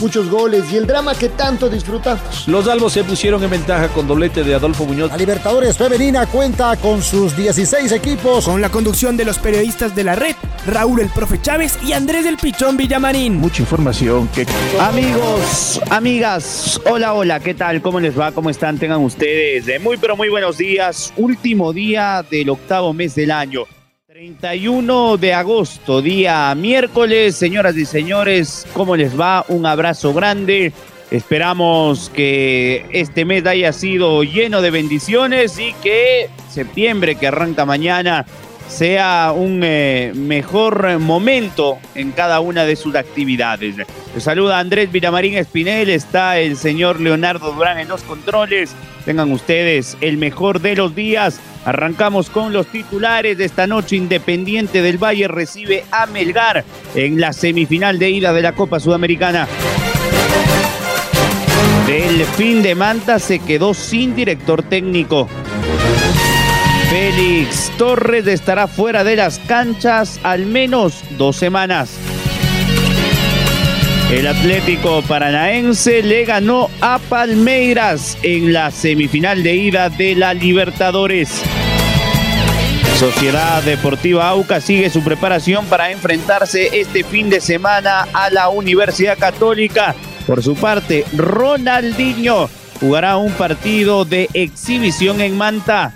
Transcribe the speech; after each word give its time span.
muchos 0.00 0.28
goles 0.30 0.64
y 0.72 0.76
el 0.76 0.86
drama 0.86 1.14
que 1.14 1.28
tanto 1.28 1.68
disfrutamos. 1.68 2.46
Los 2.46 2.68
albos 2.68 2.92
se 2.92 3.04
pusieron 3.04 3.42
en 3.42 3.50
ventaja 3.50 3.88
con 3.88 4.06
doblete 4.06 4.44
de 4.44 4.54
Adolfo 4.54 4.84
Muñoz. 4.84 5.10
La 5.10 5.16
Libertadores 5.16 5.76
Femenina 5.76 6.26
cuenta 6.26 6.76
con 6.76 7.02
sus 7.02 7.36
16 7.36 7.92
equipos. 7.92 8.44
Con 8.44 8.60
la 8.60 8.70
conducción 8.70 9.16
de 9.16 9.24
los 9.24 9.38
periodistas 9.38 9.94
de 9.94 10.04
la 10.04 10.14
red, 10.14 10.34
Raúl 10.66 11.00
el 11.00 11.08
Profe 11.08 11.40
Chávez 11.40 11.78
y 11.84 11.92
Andrés 11.92 12.24
del 12.24 12.36
Pichón 12.36 12.76
Villamarín. 12.76 13.36
Mucha 13.36 13.62
información 13.62 14.28
que... 14.28 14.46
Amigos, 14.80 15.80
amigas, 15.90 16.80
hola, 16.90 17.14
hola, 17.14 17.40
¿qué 17.40 17.54
tal? 17.54 17.80
¿Cómo 17.82 18.00
les 18.00 18.18
va? 18.18 18.32
¿Cómo 18.32 18.50
están? 18.50 18.78
Tengan 18.78 19.00
ustedes 19.00 19.66
muy, 19.80 19.96
pero 19.96 20.16
muy 20.16 20.28
buenos 20.28 20.58
días. 20.58 21.12
Último 21.16 21.72
día 21.72 22.24
del 22.28 22.50
octavo 22.50 22.92
mes 22.92 23.14
del 23.14 23.30
año. 23.30 23.64
31 24.16 25.18
de 25.18 25.34
agosto, 25.34 26.00
día 26.00 26.54
miércoles. 26.54 27.36
Señoras 27.36 27.76
y 27.76 27.84
señores, 27.84 28.66
¿cómo 28.72 28.96
les 28.96 29.20
va? 29.20 29.44
Un 29.48 29.66
abrazo 29.66 30.14
grande. 30.14 30.72
Esperamos 31.10 32.10
que 32.14 32.86
este 32.92 33.26
mes 33.26 33.44
haya 33.44 33.74
sido 33.74 34.22
lleno 34.22 34.62
de 34.62 34.70
bendiciones 34.70 35.58
y 35.58 35.74
que 35.82 36.30
septiembre, 36.48 37.16
que 37.16 37.26
arranca 37.26 37.66
mañana, 37.66 38.24
sea 38.68 39.34
un 39.36 39.60
eh, 39.62 40.12
mejor 40.14 40.98
momento 40.98 41.76
en 41.94 42.12
cada 42.12 42.40
una 42.40 42.64
de 42.64 42.76
sus 42.76 42.94
actividades. 42.94 43.76
Les 44.16 44.24
saluda 44.24 44.58
Andrés 44.58 44.90
Villamarín 44.90 45.36
Espinel, 45.36 45.90
está 45.90 46.38
el 46.38 46.56
señor 46.56 47.02
Leonardo 47.02 47.52
Durán 47.52 47.78
en 47.78 47.88
los 47.88 48.00
controles. 48.02 48.74
Tengan 49.04 49.30
ustedes 49.30 49.98
el 50.00 50.16
mejor 50.16 50.62
de 50.62 50.74
los 50.74 50.94
días. 50.94 51.38
Arrancamos 51.66 52.30
con 52.30 52.54
los 52.54 52.66
titulares 52.68 53.36
de 53.36 53.44
esta 53.44 53.66
noche. 53.66 53.96
Independiente 53.96 54.80
del 54.80 54.96
Valle 54.96 55.28
recibe 55.28 55.84
a 55.90 56.06
Melgar 56.06 56.64
en 56.94 57.20
la 57.20 57.34
semifinal 57.34 57.98
de 57.98 58.08
ida 58.08 58.32
de 58.32 58.40
la 58.40 58.52
Copa 58.52 58.80
Sudamericana. 58.80 59.46
Del 61.86 62.24
fin 62.24 62.62
de 62.62 62.74
Manta 62.74 63.18
se 63.18 63.38
quedó 63.40 63.74
sin 63.74 64.16
director 64.16 64.62
técnico. 64.62 65.28
Félix 66.88 67.70
Torres 67.76 68.26
estará 68.26 68.66
fuera 68.66 69.04
de 69.04 69.16
las 69.16 69.38
canchas 69.40 70.18
al 70.22 70.46
menos 70.46 71.04
dos 71.18 71.36
semanas. 71.36 71.98
El 74.10 74.28
Atlético 74.28 75.02
Paranaense 75.02 76.00
le 76.00 76.24
ganó 76.24 76.70
a 76.80 77.00
Palmeiras 77.00 78.16
en 78.22 78.52
la 78.52 78.70
semifinal 78.70 79.42
de 79.42 79.56
ida 79.56 79.88
de 79.88 80.14
la 80.14 80.32
Libertadores. 80.32 81.42
Sociedad 82.98 83.62
Deportiva 83.64 84.28
AUCA 84.28 84.60
sigue 84.60 84.90
su 84.90 85.02
preparación 85.02 85.66
para 85.66 85.90
enfrentarse 85.90 86.80
este 86.80 87.02
fin 87.02 87.28
de 87.28 87.40
semana 87.40 88.06
a 88.12 88.30
la 88.30 88.48
Universidad 88.48 89.18
Católica. 89.18 89.96
Por 90.24 90.40
su 90.42 90.54
parte, 90.54 91.04
Ronaldinho 91.12 92.48
jugará 92.80 93.16
un 93.16 93.32
partido 93.32 94.04
de 94.04 94.28
exhibición 94.34 95.20
en 95.20 95.36
Manta 95.36 95.92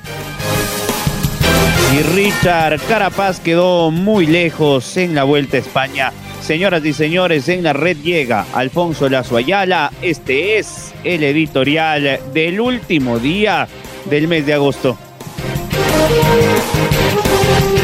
y 1.92 2.02
Richard 2.14 2.80
Carapaz 2.88 3.40
quedó 3.40 3.90
muy 3.90 4.26
lejos 4.26 4.96
en 4.96 5.14
la 5.14 5.24
Vuelta 5.24 5.56
a 5.56 5.60
España. 5.60 6.12
Señoras 6.42 6.84
y 6.84 6.92
señores, 6.92 7.48
en 7.48 7.62
la 7.62 7.72
red 7.72 7.98
llega 7.98 8.46
Alfonso 8.54 9.08
Lazo 9.08 9.36
Ayala. 9.36 9.92
Este 10.02 10.58
es 10.58 10.92
el 11.04 11.22
editorial 11.22 12.18
del 12.32 12.60
último 12.60 13.18
día 13.18 13.68
del 14.08 14.26
mes 14.26 14.46
de 14.46 14.54
agosto. 14.54 14.98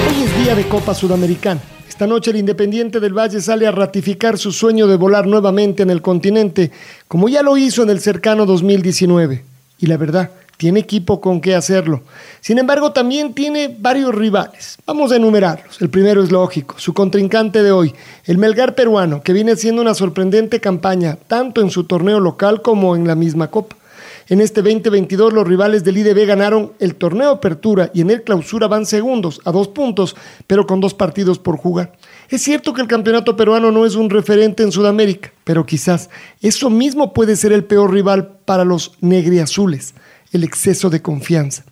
Hoy 0.09 0.23
es 0.25 0.45
día 0.45 0.55
de 0.55 0.67
Copa 0.69 0.95
Sudamericana. 0.95 1.61
Esta 1.89 2.07
noche 2.07 2.31
el 2.31 2.39
Independiente 2.39 2.99
del 2.99 3.17
Valle 3.17 3.41
sale 3.41 3.67
a 3.67 3.71
ratificar 3.71 4.37
su 4.37 4.53
sueño 4.53 4.87
de 4.87 4.97
volar 4.97 5.27
nuevamente 5.27 5.83
en 5.83 5.91
el 5.91 6.03
continente, 6.03 6.71
como 7.09 7.29
ya 7.29 7.43
lo 7.43 7.57
hizo 7.57 7.83
en 7.85 7.91
el 7.91 8.01
cercano 8.01 8.47
2019. 8.47 9.45
Y 9.79 9.87
la 9.87 9.97
verdad, 9.97 10.31
tiene 10.57 10.81
equipo 10.81 11.21
con 11.21 11.41
qué 11.41 11.55
hacerlo. 11.55 12.03
Sin 12.41 12.59
embargo, 12.59 12.93
también 12.93 13.35
tiene 13.35 13.75
varios 13.79 14.15
rivales. 14.15 14.79
Vamos 14.87 15.13
a 15.13 15.17
enumerarlos. 15.17 15.81
El 15.81 15.91
primero 15.91 16.23
es 16.23 16.31
lógico, 16.31 16.77
su 16.79 16.95
contrincante 16.95 17.63
de 17.63 17.73
hoy, 17.73 17.95
el 18.25 18.39
Melgar 18.39 18.75
peruano, 18.75 19.23
que 19.23 19.33
viene 19.33 19.53
haciendo 19.53 19.83
una 19.83 19.95
sorprendente 19.95 20.61
campaña, 20.61 21.19
tanto 21.27 21.61
en 21.61 21.71
su 21.71 21.85
torneo 21.85 22.21
local 22.21 22.63
como 22.63 22.97
en 22.97 23.07
la 23.07 23.15
misma 23.15 23.49
Copa. 23.49 23.77
En 24.29 24.41
este 24.41 24.61
2022 24.61 25.33
los 25.33 25.47
rivales 25.47 25.85
del 25.85 25.99
IDB 25.99 26.27
ganaron 26.27 26.73
el 26.81 26.97
torneo 26.97 27.31
Apertura 27.31 27.93
y 27.95 28.01
en 28.01 28.11
el 28.11 28.25
Clausura 28.25 28.67
van 28.67 28.85
segundos 28.85 29.41
a 29.45 29.53
dos 29.53 29.69
puntos, 29.69 30.17
pero 30.49 30.67
con 30.67 30.81
dos 30.81 30.95
partidos 30.95 31.39
por 31.39 31.57
jugar. 31.57 31.93
Es 32.29 32.43
cierto 32.43 32.75
que 32.75 32.83
el 32.83 32.89
campeonato 32.89 33.37
peruano 33.37 33.71
no 33.71 33.87
es 33.87 33.95
un 33.95 34.11
referente 34.11 34.65
en 34.65 34.73
Sudamérica, 34.73 35.31
pero 35.45 35.65
quizás 35.65 36.11
eso 36.43 36.71
mismo 36.71 37.13
puede 37.13 37.37
ser 37.37 37.53
el 37.53 37.63
peor 37.63 37.93
rival 37.93 38.39
para 38.45 38.65
los 38.65 38.95
negriazules 39.01 39.95
el 40.37 40.45
exceso 40.45 40.89
de 40.91 41.03
confianza. 41.03 41.65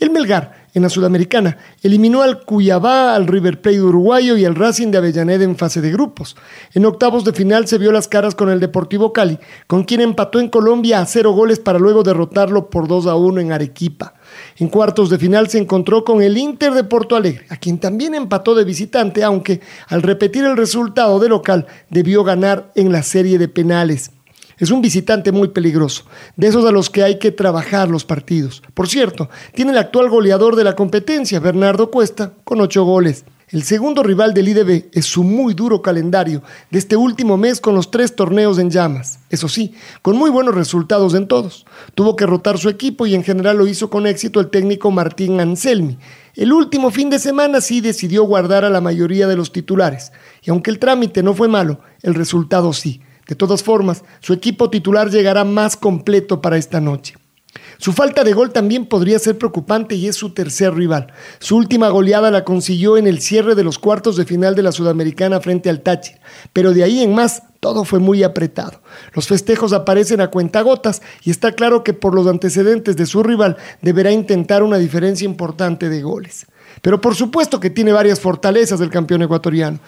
El 0.00 0.10
Melgar, 0.10 0.68
en 0.74 0.82
la 0.82 0.90
Sudamericana, 0.90 1.58
eliminó 1.82 2.22
al 2.22 2.44
Cuyabá, 2.44 3.16
al 3.16 3.26
River 3.26 3.60
Plate 3.60 3.82
uruguayo 3.82 4.36
y 4.36 4.44
al 4.44 4.54
Racing 4.54 4.92
de 4.92 4.98
Avellaneda 4.98 5.42
en 5.42 5.56
fase 5.56 5.80
de 5.80 5.90
grupos. 5.90 6.36
En 6.72 6.86
octavos 6.86 7.24
de 7.24 7.32
final 7.32 7.66
se 7.66 7.78
vio 7.78 7.90
las 7.90 8.06
caras 8.06 8.34
con 8.34 8.48
el 8.48 8.60
Deportivo 8.60 9.12
Cali, 9.12 9.38
con 9.66 9.82
quien 9.82 10.00
empató 10.00 10.38
en 10.38 10.48
Colombia 10.48 11.00
a 11.00 11.06
cero 11.06 11.32
goles 11.32 11.58
para 11.58 11.80
luego 11.80 12.04
derrotarlo 12.04 12.70
por 12.70 12.86
2 12.86 13.06
a 13.08 13.16
1 13.16 13.40
en 13.40 13.52
Arequipa. 13.52 14.14
En 14.56 14.68
cuartos 14.68 15.10
de 15.10 15.18
final 15.18 15.48
se 15.48 15.58
encontró 15.58 16.04
con 16.04 16.22
el 16.22 16.38
Inter 16.38 16.72
de 16.74 16.84
Porto 16.84 17.16
Alegre, 17.16 17.46
a 17.48 17.56
quien 17.56 17.78
también 17.78 18.14
empató 18.14 18.54
de 18.54 18.64
visitante, 18.64 19.24
aunque 19.24 19.60
al 19.88 20.02
repetir 20.02 20.44
el 20.44 20.56
resultado 20.56 21.18
de 21.18 21.28
local 21.28 21.66
debió 21.90 22.22
ganar 22.22 22.70
en 22.76 22.92
la 22.92 23.02
serie 23.02 23.38
de 23.38 23.48
penales. 23.48 24.12
Es 24.58 24.72
un 24.72 24.82
visitante 24.82 25.30
muy 25.30 25.48
peligroso, 25.48 26.04
de 26.36 26.48
esos 26.48 26.64
a 26.64 26.72
los 26.72 26.90
que 26.90 27.04
hay 27.04 27.18
que 27.18 27.30
trabajar 27.30 27.88
los 27.88 28.04
partidos. 28.04 28.60
Por 28.74 28.88
cierto, 28.88 29.30
tiene 29.54 29.70
el 29.70 29.78
actual 29.78 30.08
goleador 30.08 30.56
de 30.56 30.64
la 30.64 30.74
competencia, 30.74 31.38
Bernardo 31.38 31.92
Cuesta, 31.92 32.32
con 32.42 32.60
ocho 32.60 32.84
goles. 32.84 33.24
El 33.50 33.62
segundo 33.62 34.02
rival 34.02 34.34
del 34.34 34.48
IDB 34.48 34.90
es 34.92 35.06
su 35.06 35.24
muy 35.24 35.54
duro 35.54 35.80
calendario 35.80 36.42
de 36.70 36.78
este 36.78 36.96
último 36.96 37.38
mes 37.38 37.62
con 37.62 37.74
los 37.74 37.90
tres 37.90 38.14
torneos 38.14 38.58
en 38.58 38.68
llamas. 38.68 39.20
Eso 39.30 39.48
sí, 39.48 39.72
con 40.02 40.18
muy 40.18 40.28
buenos 40.28 40.54
resultados 40.54 41.14
en 41.14 41.28
todos. 41.28 41.64
Tuvo 41.94 42.14
que 42.14 42.26
rotar 42.26 42.58
su 42.58 42.68
equipo 42.68 43.06
y 43.06 43.14
en 43.14 43.24
general 43.24 43.56
lo 43.56 43.66
hizo 43.66 43.88
con 43.88 44.06
éxito 44.06 44.40
el 44.40 44.50
técnico 44.50 44.90
Martín 44.90 45.40
Anselmi. 45.40 45.98
El 46.34 46.52
último 46.52 46.90
fin 46.90 47.08
de 47.08 47.18
semana 47.18 47.62
sí 47.62 47.80
decidió 47.80 48.24
guardar 48.24 48.66
a 48.66 48.70
la 48.70 48.82
mayoría 48.82 49.26
de 49.28 49.36
los 49.36 49.50
titulares. 49.50 50.12
Y 50.42 50.50
aunque 50.50 50.70
el 50.70 50.78
trámite 50.78 51.22
no 51.22 51.32
fue 51.32 51.48
malo, 51.48 51.80
el 52.02 52.14
resultado 52.14 52.74
sí. 52.74 53.00
De 53.28 53.36
todas 53.36 53.62
formas, 53.62 54.02
su 54.20 54.32
equipo 54.32 54.70
titular 54.70 55.10
llegará 55.10 55.44
más 55.44 55.76
completo 55.76 56.40
para 56.40 56.56
esta 56.56 56.80
noche. 56.80 57.14
Su 57.76 57.92
falta 57.92 58.24
de 58.24 58.32
gol 58.32 58.52
también 58.52 58.86
podría 58.86 59.18
ser 59.20 59.38
preocupante 59.38 59.94
y 59.94 60.08
es 60.08 60.16
su 60.16 60.30
tercer 60.30 60.74
rival. 60.74 61.12
Su 61.38 61.56
última 61.56 61.88
goleada 61.90 62.30
la 62.30 62.44
consiguió 62.44 62.96
en 62.96 63.06
el 63.06 63.20
cierre 63.20 63.54
de 63.54 63.62
los 63.62 63.78
cuartos 63.78 64.16
de 64.16 64.24
final 64.24 64.56
de 64.56 64.62
la 64.62 64.72
Sudamericana 64.72 65.40
frente 65.40 65.70
al 65.70 65.82
Táchira, 65.82 66.18
pero 66.52 66.72
de 66.72 66.82
ahí 66.82 67.02
en 67.02 67.14
más 67.14 67.42
todo 67.60 67.84
fue 67.84 67.98
muy 67.98 68.22
apretado. 68.22 68.80
Los 69.14 69.28
festejos 69.28 69.72
aparecen 69.72 70.20
a 70.20 70.28
cuentagotas 70.28 71.02
y 71.22 71.30
está 71.30 71.52
claro 71.52 71.84
que 71.84 71.92
por 71.92 72.14
los 72.14 72.26
antecedentes 72.26 72.96
de 72.96 73.06
su 73.06 73.22
rival 73.22 73.56
deberá 73.82 74.10
intentar 74.10 74.62
una 74.62 74.78
diferencia 74.78 75.24
importante 75.24 75.88
de 75.88 76.02
goles. 76.02 76.46
Pero 76.82 77.00
por 77.00 77.14
supuesto 77.14 77.60
que 77.60 77.70
tiene 77.70 77.92
varias 77.92 78.20
fortalezas 78.20 78.80
el 78.80 78.90
campeón 78.90 79.22
ecuatoriano. 79.22 79.78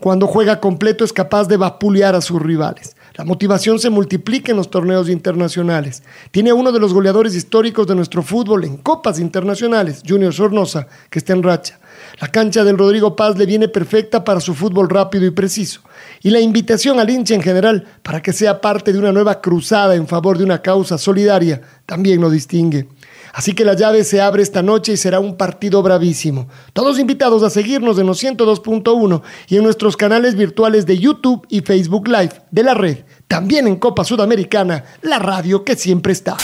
Cuando 0.00 0.26
juega 0.26 0.58
completo 0.58 1.04
es 1.04 1.12
capaz 1.12 1.46
de 1.46 1.56
vapulear 1.56 2.16
a 2.16 2.20
sus 2.20 2.42
rivales. 2.42 2.96
La 3.14 3.24
motivación 3.24 3.78
se 3.78 3.90
multiplica 3.90 4.50
en 4.50 4.56
los 4.56 4.68
torneos 4.68 5.08
internacionales. 5.08 6.02
Tiene 6.32 6.50
a 6.50 6.54
uno 6.54 6.72
de 6.72 6.80
los 6.80 6.92
goleadores 6.92 7.36
históricos 7.36 7.86
de 7.86 7.94
nuestro 7.94 8.24
fútbol 8.24 8.64
en 8.64 8.76
copas 8.76 9.20
internacionales, 9.20 10.02
Junior 10.06 10.34
Sornosa, 10.34 10.88
que 11.10 11.20
está 11.20 11.32
en 11.32 11.44
racha. 11.44 11.78
La 12.20 12.26
cancha 12.26 12.64
del 12.64 12.76
Rodrigo 12.76 13.14
Paz 13.14 13.38
le 13.38 13.46
viene 13.46 13.68
perfecta 13.68 14.24
para 14.24 14.40
su 14.40 14.52
fútbol 14.52 14.90
rápido 14.90 15.26
y 15.26 15.30
preciso. 15.30 15.80
Y 16.24 16.30
la 16.30 16.40
invitación 16.40 16.98
al 16.98 17.10
hincha 17.10 17.34
en 17.34 17.42
general 17.42 17.84
para 18.02 18.22
que 18.22 18.32
sea 18.32 18.62
parte 18.62 18.94
de 18.94 18.98
una 18.98 19.12
nueva 19.12 19.42
cruzada 19.42 19.94
en 19.94 20.08
favor 20.08 20.38
de 20.38 20.44
una 20.44 20.62
causa 20.62 20.96
solidaria 20.96 21.60
también 21.84 22.18
lo 22.22 22.30
distingue. 22.30 22.88
Así 23.34 23.52
que 23.52 23.64
la 23.64 23.74
llave 23.74 24.04
se 24.04 24.22
abre 24.22 24.42
esta 24.42 24.62
noche 24.62 24.92
y 24.92 24.96
será 24.96 25.20
un 25.20 25.36
partido 25.36 25.82
bravísimo. 25.82 26.48
Todos 26.72 26.98
invitados 26.98 27.42
a 27.42 27.50
seguirnos 27.50 27.98
en 27.98 28.06
los 28.06 28.24
102.1 28.24 29.20
y 29.48 29.56
en 29.56 29.64
nuestros 29.64 29.98
canales 29.98 30.34
virtuales 30.34 30.86
de 30.86 30.98
YouTube 30.98 31.46
y 31.50 31.60
Facebook 31.60 32.08
Live 32.08 32.42
de 32.50 32.62
la 32.62 32.72
red. 32.72 32.98
También 33.28 33.66
en 33.66 33.76
Copa 33.76 34.02
Sudamericana, 34.02 34.84
la 35.02 35.18
radio 35.18 35.62
que 35.62 35.76
siempre 35.76 36.14
está. 36.14 36.38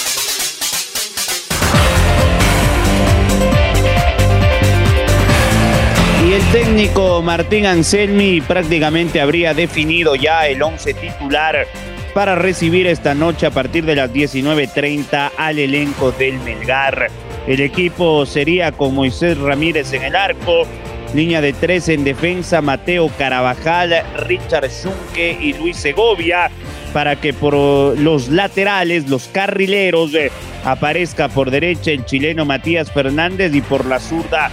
Técnico 6.52 7.22
Martín 7.22 7.64
Anselmi 7.64 8.40
prácticamente 8.40 9.20
habría 9.20 9.54
definido 9.54 10.16
ya 10.16 10.48
el 10.48 10.60
once 10.60 10.94
titular 10.94 11.64
para 12.12 12.34
recibir 12.34 12.88
esta 12.88 13.14
noche 13.14 13.46
a 13.46 13.52
partir 13.52 13.84
de 13.84 13.94
las 13.94 14.12
19.30 14.12 15.30
al 15.36 15.58
elenco 15.60 16.10
del 16.10 16.40
Melgar. 16.40 17.06
El 17.46 17.60
equipo 17.60 18.26
sería 18.26 18.72
con 18.72 18.96
Moisés 18.96 19.38
Ramírez 19.38 19.92
en 19.92 20.02
el 20.02 20.16
arco, 20.16 20.64
línea 21.14 21.40
de 21.40 21.52
tres 21.52 21.88
en 21.88 22.02
defensa, 22.02 22.60
Mateo 22.60 23.10
Carabajal, 23.16 24.02
Richard 24.26 24.70
Schunke 24.70 25.38
y 25.40 25.52
Luis 25.52 25.76
Segovia, 25.76 26.50
para 26.92 27.14
que 27.14 27.32
por 27.32 27.54
los 27.96 28.28
laterales, 28.28 29.08
los 29.08 29.28
carrileros, 29.28 30.14
eh, 30.14 30.32
aparezca 30.64 31.28
por 31.28 31.52
derecha 31.52 31.92
el 31.92 32.04
chileno 32.06 32.44
Matías 32.44 32.90
Fernández 32.90 33.54
y 33.54 33.60
por 33.60 33.86
la 33.86 34.00
zurda 34.00 34.50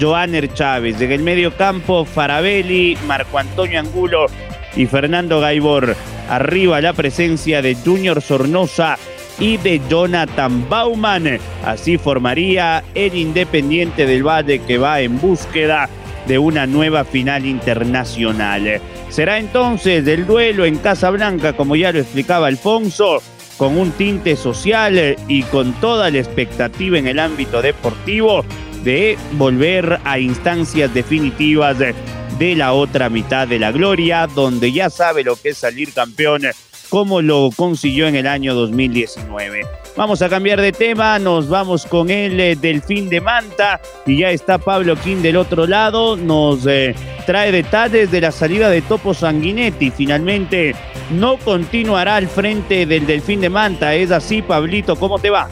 Joaner 0.00 0.52
Chávez. 0.52 1.00
En 1.00 1.12
el 1.12 1.22
medio 1.22 1.56
campo, 1.56 2.04
Farabelli, 2.04 2.96
Marco 3.06 3.38
Antonio 3.38 3.80
Angulo 3.80 4.26
y 4.76 4.86
Fernando 4.86 5.40
Gaibor. 5.40 5.96
Arriba 6.28 6.80
la 6.80 6.92
presencia 6.92 7.62
de 7.62 7.74
Junior 7.74 8.20
Sornosa 8.20 8.98
y 9.38 9.56
de 9.56 9.80
Jonathan 9.88 10.68
Bauman. 10.68 11.38
Así 11.64 11.98
formaría 11.98 12.84
el 12.94 13.14
Independiente 13.14 14.06
del 14.06 14.26
Valle 14.26 14.60
que 14.60 14.78
va 14.78 15.00
en 15.00 15.20
búsqueda 15.20 15.88
de 16.26 16.38
una 16.38 16.66
nueva 16.66 17.04
final 17.04 17.46
internacional. 17.46 18.80
Será 19.08 19.38
entonces 19.38 20.06
el 20.06 20.26
duelo 20.26 20.66
en 20.66 20.76
Casablanca, 20.76 21.54
como 21.54 21.74
ya 21.76 21.92
lo 21.92 22.00
explicaba 22.00 22.48
Alfonso, 22.48 23.22
con 23.56 23.78
un 23.78 23.90
tinte 23.92 24.36
social 24.36 25.16
y 25.26 25.42
con 25.44 25.72
toda 25.74 26.10
la 26.10 26.18
expectativa 26.18 26.98
en 26.98 27.06
el 27.08 27.18
ámbito 27.18 27.62
deportivo 27.62 28.44
de 28.88 29.18
volver 29.32 30.00
a 30.02 30.18
instancias 30.18 30.94
definitivas 30.94 31.76
de 31.76 32.56
la 32.56 32.72
otra 32.72 33.10
mitad 33.10 33.46
de 33.46 33.58
la 33.58 33.70
gloria, 33.70 34.26
donde 34.26 34.72
ya 34.72 34.88
sabe 34.88 35.22
lo 35.22 35.36
que 35.36 35.50
es 35.50 35.58
salir 35.58 35.92
campeón, 35.92 36.44
como 36.88 37.20
lo 37.20 37.50
consiguió 37.54 38.08
en 38.08 38.16
el 38.16 38.26
año 38.26 38.54
2019. 38.54 39.60
Vamos 39.94 40.22
a 40.22 40.30
cambiar 40.30 40.62
de 40.62 40.72
tema, 40.72 41.18
nos 41.18 41.50
vamos 41.50 41.84
con 41.84 42.08
el 42.08 42.40
eh, 42.40 42.56
Delfín 42.56 43.10
de 43.10 43.20
Manta 43.20 43.78
y 44.06 44.20
ya 44.20 44.30
está 44.30 44.56
Pablo 44.56 44.96
King 44.96 45.16
del 45.16 45.36
otro 45.36 45.66
lado, 45.66 46.16
nos 46.16 46.66
eh, 46.66 46.94
trae 47.26 47.52
detalles 47.52 48.10
de 48.10 48.22
la 48.22 48.32
salida 48.32 48.70
de 48.70 48.80
Topo 48.80 49.12
Sanguinetti. 49.12 49.90
Finalmente 49.90 50.74
no 51.10 51.36
continuará 51.36 52.16
al 52.16 52.28
frente 52.28 52.86
del 52.86 53.06
Delfín 53.06 53.42
de 53.42 53.50
Manta, 53.50 53.94
es 53.94 54.10
así 54.12 54.40
Pablito, 54.40 54.96
¿cómo 54.96 55.18
te 55.18 55.28
va? 55.28 55.50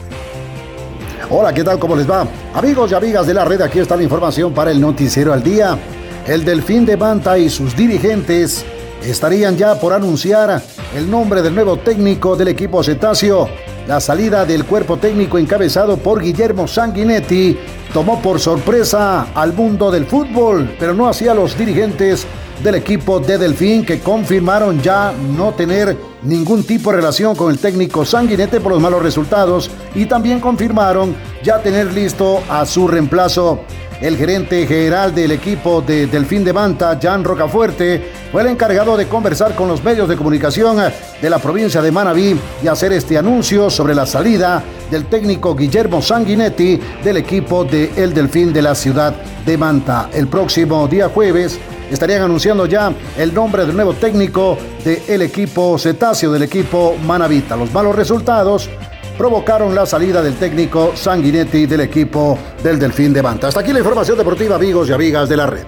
Hola, 1.29 1.53
¿qué 1.53 1.63
tal? 1.63 1.77
¿Cómo 1.77 1.95
les 1.95 2.09
va? 2.09 2.25
Amigos 2.53 2.91
y 2.91 2.95
amigas 2.95 3.27
de 3.27 3.33
la 3.33 3.43
red, 3.43 3.59
aquí 3.61 3.79
está 3.79 3.97
la 3.97 4.03
información 4.03 4.53
para 4.53 4.71
el 4.71 4.79
Noticiero 4.79 5.33
al 5.33 5.43
Día. 5.43 5.77
El 6.25 6.45
Delfín 6.45 6.85
de 6.85 6.95
Manta 6.95 7.37
y 7.37 7.49
sus 7.49 7.75
dirigentes 7.75 8.65
estarían 9.03 9.57
ya 9.57 9.75
por 9.75 9.91
anunciar 9.91 10.61
el 10.95 11.11
nombre 11.11 11.41
del 11.41 11.53
nuevo 11.53 11.77
técnico 11.77 12.37
del 12.37 12.49
equipo 12.49 12.81
cetáceo. 12.81 13.49
La 13.87 13.99
salida 13.99 14.45
del 14.45 14.63
cuerpo 14.65 14.97
técnico 14.97 15.37
encabezado 15.37 15.97
por 15.97 16.21
Guillermo 16.21 16.65
Sanguinetti 16.65 17.57
tomó 17.93 18.21
por 18.21 18.39
sorpresa 18.39 19.27
al 19.33 19.53
mundo 19.53 19.91
del 19.91 20.05
fútbol, 20.05 20.75
pero 20.79 20.93
no 20.93 21.09
hacía 21.09 21.33
los 21.33 21.57
dirigentes 21.57 22.25
del 22.63 22.75
equipo 22.75 23.19
de 23.19 23.37
Delfín 23.37 23.85
que 23.85 23.99
confirmaron 23.99 24.81
ya 24.81 25.13
no 25.35 25.53
tener 25.53 25.95
ningún 26.23 26.63
tipo 26.63 26.91
de 26.91 26.97
relación 26.97 27.35
con 27.35 27.51
el 27.51 27.59
técnico 27.59 28.05
Sanguinete 28.05 28.59
por 28.59 28.71
los 28.71 28.81
malos 28.81 29.01
resultados 29.01 29.69
y 29.95 30.05
también 30.05 30.39
confirmaron 30.39 31.15
ya 31.43 31.61
tener 31.61 31.93
listo 31.93 32.41
a 32.49 32.65
su 32.65 32.87
reemplazo. 32.87 33.61
El 34.01 34.15
gerente 34.15 34.67
general 34.67 35.15
del 35.15 35.31
equipo 35.31 35.81
de 35.81 36.05
Delfín 36.05 36.43
de 36.43 36.53
Manta, 36.53 36.99
Jan 37.01 37.23
Rocafuerte, 37.23 38.11
fue 38.31 38.43
el 38.43 38.49
encargado 38.49 38.95
de 38.95 39.07
conversar 39.07 39.55
con 39.55 39.67
los 39.67 39.83
medios 39.83 40.07
de 40.07 40.15
comunicación 40.15 40.77
de 41.19 41.29
la 41.29 41.39
provincia 41.39 41.81
de 41.81 41.91
Manabí 41.91 42.39
y 42.61 42.67
hacer 42.67 42.93
este 42.93 43.17
anuncio 43.17 43.71
sobre 43.71 43.95
la 43.95 44.05
salida 44.05 44.63
del 44.91 45.05
técnico 45.05 45.55
Guillermo 45.55 45.99
Sanguinetti 45.99 46.79
del 47.03 47.17
equipo 47.17 47.63
de 47.63 47.91
El 47.95 48.13
Delfín 48.13 48.53
de 48.53 48.61
la 48.61 48.75
ciudad 48.75 49.15
de 49.43 49.57
Manta. 49.57 50.11
El 50.13 50.27
próximo 50.27 50.87
día 50.87 51.09
jueves 51.09 51.59
estarían 51.91 52.21
anunciando 52.23 52.65
ya 52.65 52.93
el 53.17 53.33
nombre 53.33 53.65
del 53.65 53.75
nuevo 53.75 53.93
técnico 53.93 54.57
del 54.83 55.21
equipo 55.21 55.77
cetáceo, 55.77 56.31
del 56.31 56.43
equipo 56.43 56.95
Manavita. 57.05 57.55
Los 57.55 57.71
malos 57.73 57.95
resultados 57.95 58.69
provocaron 59.17 59.73
la 59.73 59.85
salida 59.85 60.21
del 60.21 60.35
técnico 60.35 60.93
Sanguinetti 60.95 61.65
del 61.65 61.81
equipo 61.81 62.37
del 62.63 62.77
Delfín 62.77 63.13
de 63.13 63.23
Manta. 63.23 63.47
Hasta 63.47 63.61
aquí 63.61 63.73
la 63.73 63.79
información 63.79 64.17
deportiva, 64.17 64.55
amigos 64.55 64.89
y 64.89 64.93
amigas 64.93 65.27
de 65.27 65.37
la 65.37 65.47
red. 65.47 65.65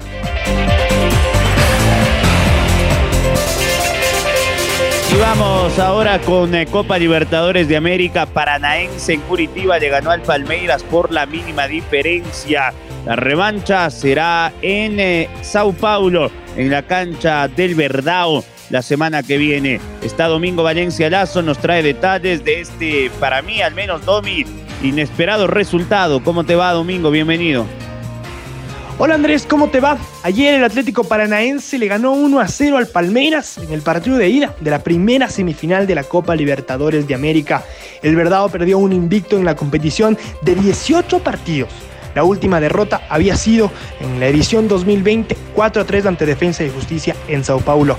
Y 5.11 5.17
vamos 5.17 5.79
ahora 5.79 6.19
con 6.19 6.53
eh, 6.53 6.67
Copa 6.67 7.00
Libertadores 7.00 7.67
de 7.67 7.75
América. 7.75 8.27
Paranaense 8.27 9.13
en 9.13 9.21
Curitiba 9.21 9.79
le 9.79 9.89
ganó 9.89 10.11
al 10.11 10.21
Palmeiras 10.21 10.83
por 10.83 11.11
la 11.11 11.25
mínima 11.25 11.67
diferencia. 11.67 12.73
La 13.06 13.15
revancha 13.15 13.89
será 13.89 14.53
en 14.61 15.00
eh, 15.00 15.27
Sao 15.41 15.73
Paulo, 15.73 16.29
en 16.56 16.69
la 16.69 16.83
cancha 16.83 17.47
del 17.47 17.73
Verdao 17.73 18.44
la 18.69 18.83
semana 18.83 19.23
que 19.23 19.38
viene. 19.38 19.79
Está 20.03 20.27
Domingo 20.27 20.61
Valencia 20.63 21.09
Lazo, 21.09 21.41
nos 21.41 21.57
trae 21.57 21.81
detalles 21.81 22.44
de 22.44 22.62
este, 22.62 23.12
para 23.19 23.41
mí 23.41 23.62
al 23.62 23.73
menos, 23.73 24.05
Domi, 24.05 24.45
inesperado 24.83 25.47
resultado. 25.47 26.23
¿Cómo 26.23 26.44
te 26.44 26.55
va, 26.55 26.71
Domingo? 26.73 27.09
Bienvenido. 27.12 27.65
Hola 29.01 29.16
Andrés, 29.16 29.46
¿cómo 29.50 29.69
te 29.69 29.80
va? 29.80 29.98
Ayer 30.24 30.56
el 30.56 30.63
Atlético 30.66 31.06
Paranaense 31.06 31.78
le 31.78 31.88
ganó 31.88 32.12
1 32.12 32.38
a 32.38 32.50
0 32.50 32.75
al 32.75 32.88
Palmeiras 32.88 33.57
en 33.57 33.72
el 33.72 33.81
partido 33.81 34.18
de 34.18 34.28
ida 34.28 34.54
de 34.60 34.69
la 34.69 34.84
primera 34.84 35.30
semifinal 35.30 35.88
de 35.88 35.96
la 35.96 36.04
Copa 36.04 36.36
Libertadores 36.36 37.07
de 37.07 37.16
América. 37.16 37.63
El 38.04 38.18
Verdado 38.18 38.50
perdió 38.50 38.78
un 38.78 38.92
invicto 38.92 39.38
en 39.38 39.46
la 39.46 39.56
competición 39.56 40.18
de 40.42 40.54
18 40.54 41.19
partidos. 41.19 41.69
La 42.13 42.25
última 42.25 42.60
derrota 42.60 43.04
había 43.07 43.38
sido 43.38 43.72
en 44.01 44.19
la 44.19 44.28
edición 44.28 44.68
2020 44.68 45.38
4 45.56 45.81
a 45.81 45.86
3 45.86 46.06
ante 46.06 46.25
Defensa 46.25 46.66
y 46.66 46.69
Justicia 46.69 47.16
en 47.30 47.46
Sao 47.46 47.62
Paulo. 47.62 47.96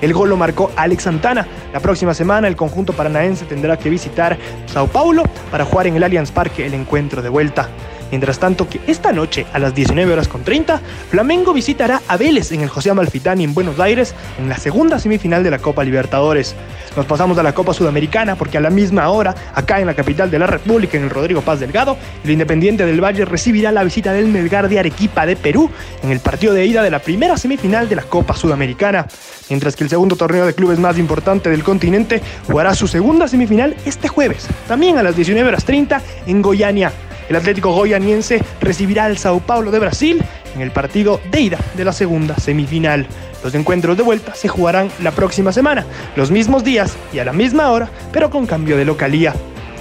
El 0.00 0.12
gol 0.12 0.28
lo 0.28 0.36
marcó 0.36 0.70
Alex 0.76 1.02
Santana. 1.02 1.48
La 1.72 1.80
próxima 1.80 2.14
semana 2.14 2.46
el 2.46 2.54
conjunto 2.54 2.92
paranaense 2.92 3.44
tendrá 3.44 3.76
que 3.76 3.90
visitar 3.90 4.38
Sao 4.66 4.86
Paulo 4.86 5.24
para 5.50 5.64
jugar 5.64 5.88
en 5.88 5.96
el 5.96 6.04
Allianz 6.04 6.30
Parque 6.30 6.64
el 6.64 6.74
encuentro 6.74 7.22
de 7.22 7.28
vuelta. 7.28 7.68
Mientras 8.14 8.38
tanto 8.38 8.68
que 8.68 8.78
esta 8.86 9.10
noche 9.10 9.44
a 9.52 9.58
las 9.58 9.74
19 9.74 10.12
horas 10.12 10.28
con 10.28 10.44
30, 10.44 10.80
Flamengo 11.10 11.52
visitará 11.52 12.00
a 12.06 12.16
Vélez 12.16 12.52
en 12.52 12.60
el 12.60 12.68
José 12.68 12.90
Amalfitani 12.90 13.42
en 13.42 13.54
Buenos 13.54 13.80
Aires 13.80 14.14
en 14.38 14.48
la 14.48 14.56
segunda 14.56 15.00
semifinal 15.00 15.42
de 15.42 15.50
la 15.50 15.58
Copa 15.58 15.82
Libertadores. 15.82 16.54
Nos 16.96 17.06
pasamos 17.06 17.38
a 17.38 17.42
la 17.42 17.54
Copa 17.54 17.74
Sudamericana 17.74 18.36
porque 18.36 18.56
a 18.56 18.60
la 18.60 18.70
misma 18.70 19.08
hora, 19.08 19.34
acá 19.52 19.80
en 19.80 19.88
la 19.88 19.94
capital 19.94 20.30
de 20.30 20.38
la 20.38 20.46
República, 20.46 20.96
en 20.96 21.02
el 21.02 21.10
Rodrigo 21.10 21.40
Paz 21.40 21.58
Delgado, 21.58 21.96
el 22.22 22.30
Independiente 22.30 22.86
del 22.86 23.02
Valle 23.02 23.24
recibirá 23.24 23.72
la 23.72 23.82
visita 23.82 24.12
del 24.12 24.28
Melgar 24.28 24.68
de 24.68 24.78
Arequipa 24.78 25.26
de 25.26 25.34
Perú 25.34 25.68
en 26.04 26.12
el 26.12 26.20
partido 26.20 26.54
de 26.54 26.66
ida 26.66 26.84
de 26.84 26.92
la 26.92 27.00
primera 27.00 27.36
semifinal 27.36 27.88
de 27.88 27.96
la 27.96 28.02
Copa 28.02 28.36
Sudamericana. 28.36 29.08
Mientras 29.48 29.74
que 29.74 29.82
el 29.82 29.90
segundo 29.90 30.14
torneo 30.14 30.46
de 30.46 30.54
clubes 30.54 30.78
más 30.78 30.98
importante 30.98 31.50
del 31.50 31.64
continente 31.64 32.22
jugará 32.46 32.76
su 32.76 32.86
segunda 32.86 33.26
semifinal 33.26 33.74
este 33.84 34.06
jueves, 34.06 34.46
también 34.68 34.98
a 34.98 35.02
las 35.02 35.16
19 35.16 35.48
horas 35.48 35.64
30 35.64 36.00
en 36.28 36.42
Goiânia. 36.42 36.92
El 37.28 37.36
Atlético 37.36 37.72
Goianiense 37.72 38.42
recibirá 38.60 39.04
al 39.04 39.18
Sao 39.18 39.40
Paulo 39.40 39.70
de 39.70 39.78
Brasil 39.78 40.22
en 40.54 40.60
el 40.60 40.70
partido 40.70 41.20
de 41.30 41.40
ida 41.40 41.58
de 41.74 41.84
la 41.84 41.92
segunda 41.92 42.36
semifinal. 42.36 43.06
Los 43.42 43.54
encuentros 43.54 43.96
de 43.96 44.02
vuelta 44.02 44.34
se 44.34 44.48
jugarán 44.48 44.90
la 45.02 45.10
próxima 45.10 45.52
semana, 45.52 45.84
los 46.16 46.30
mismos 46.30 46.64
días 46.64 46.96
y 47.12 47.18
a 47.18 47.24
la 47.24 47.32
misma 47.32 47.70
hora, 47.70 47.88
pero 48.12 48.30
con 48.30 48.46
cambio 48.46 48.76
de 48.76 48.84
localía. 48.84 49.34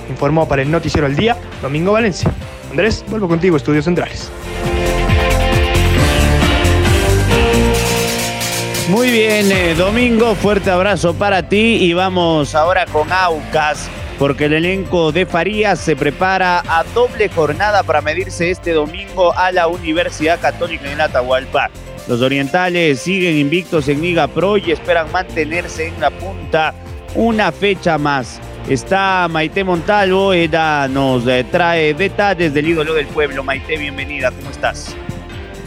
Informó 0.09 0.47
para 0.47 0.61
el 0.61 0.71
Noticiero 0.71 1.07
al 1.07 1.15
Día, 1.15 1.37
Domingo 1.61 1.93
Valencia. 1.93 2.31
Andrés, 2.69 3.05
vuelvo 3.07 3.27
contigo, 3.27 3.57
Estudios 3.57 3.85
Centrales. 3.85 4.31
Muy 8.89 9.09
bien, 9.09 9.51
eh, 9.51 9.75
Domingo, 9.75 10.35
fuerte 10.35 10.69
abrazo 10.69 11.13
para 11.13 11.47
ti 11.47 11.77
y 11.81 11.93
vamos 11.93 12.53
ahora 12.53 12.85
con 12.85 13.11
Aucas 13.11 13.89
porque 14.23 14.45
el 14.45 14.53
elenco 14.53 15.11
de 15.11 15.25
Farías 15.25 15.81
se 15.81 15.97
prepara 15.97 16.63
a 16.65 16.85
doble 16.95 17.27
jornada 17.27 17.83
para 17.83 17.99
medirse 17.99 18.51
este 18.51 18.71
domingo 18.71 19.37
a 19.37 19.51
la 19.51 19.67
Universidad 19.67 20.39
Católica 20.39 20.89
en 20.89 21.01
Atahualpa. 21.01 21.69
Los 22.07 22.21
orientales 22.21 23.01
siguen 23.01 23.35
invictos 23.35 23.89
en 23.89 23.99
Liga 23.99 24.29
Pro 24.29 24.55
y 24.55 24.71
esperan 24.71 25.11
mantenerse 25.11 25.87
en 25.87 25.99
la 25.99 26.09
punta 26.09 26.73
una 27.15 27.51
fecha 27.51 27.97
más. 27.97 28.39
Está 28.69 29.27
Maite 29.29 29.65
Montalvo, 29.65 30.31
ella 30.31 30.87
nos 30.87 31.27
eh, 31.27 31.45
trae 31.51 31.93
detalles 31.93 32.53
del 32.53 32.69
ídolo 32.69 32.93
del 32.93 33.07
pueblo. 33.07 33.43
Maite, 33.43 33.77
bienvenida, 33.77 34.31
¿cómo 34.31 34.51
estás? 34.51 34.95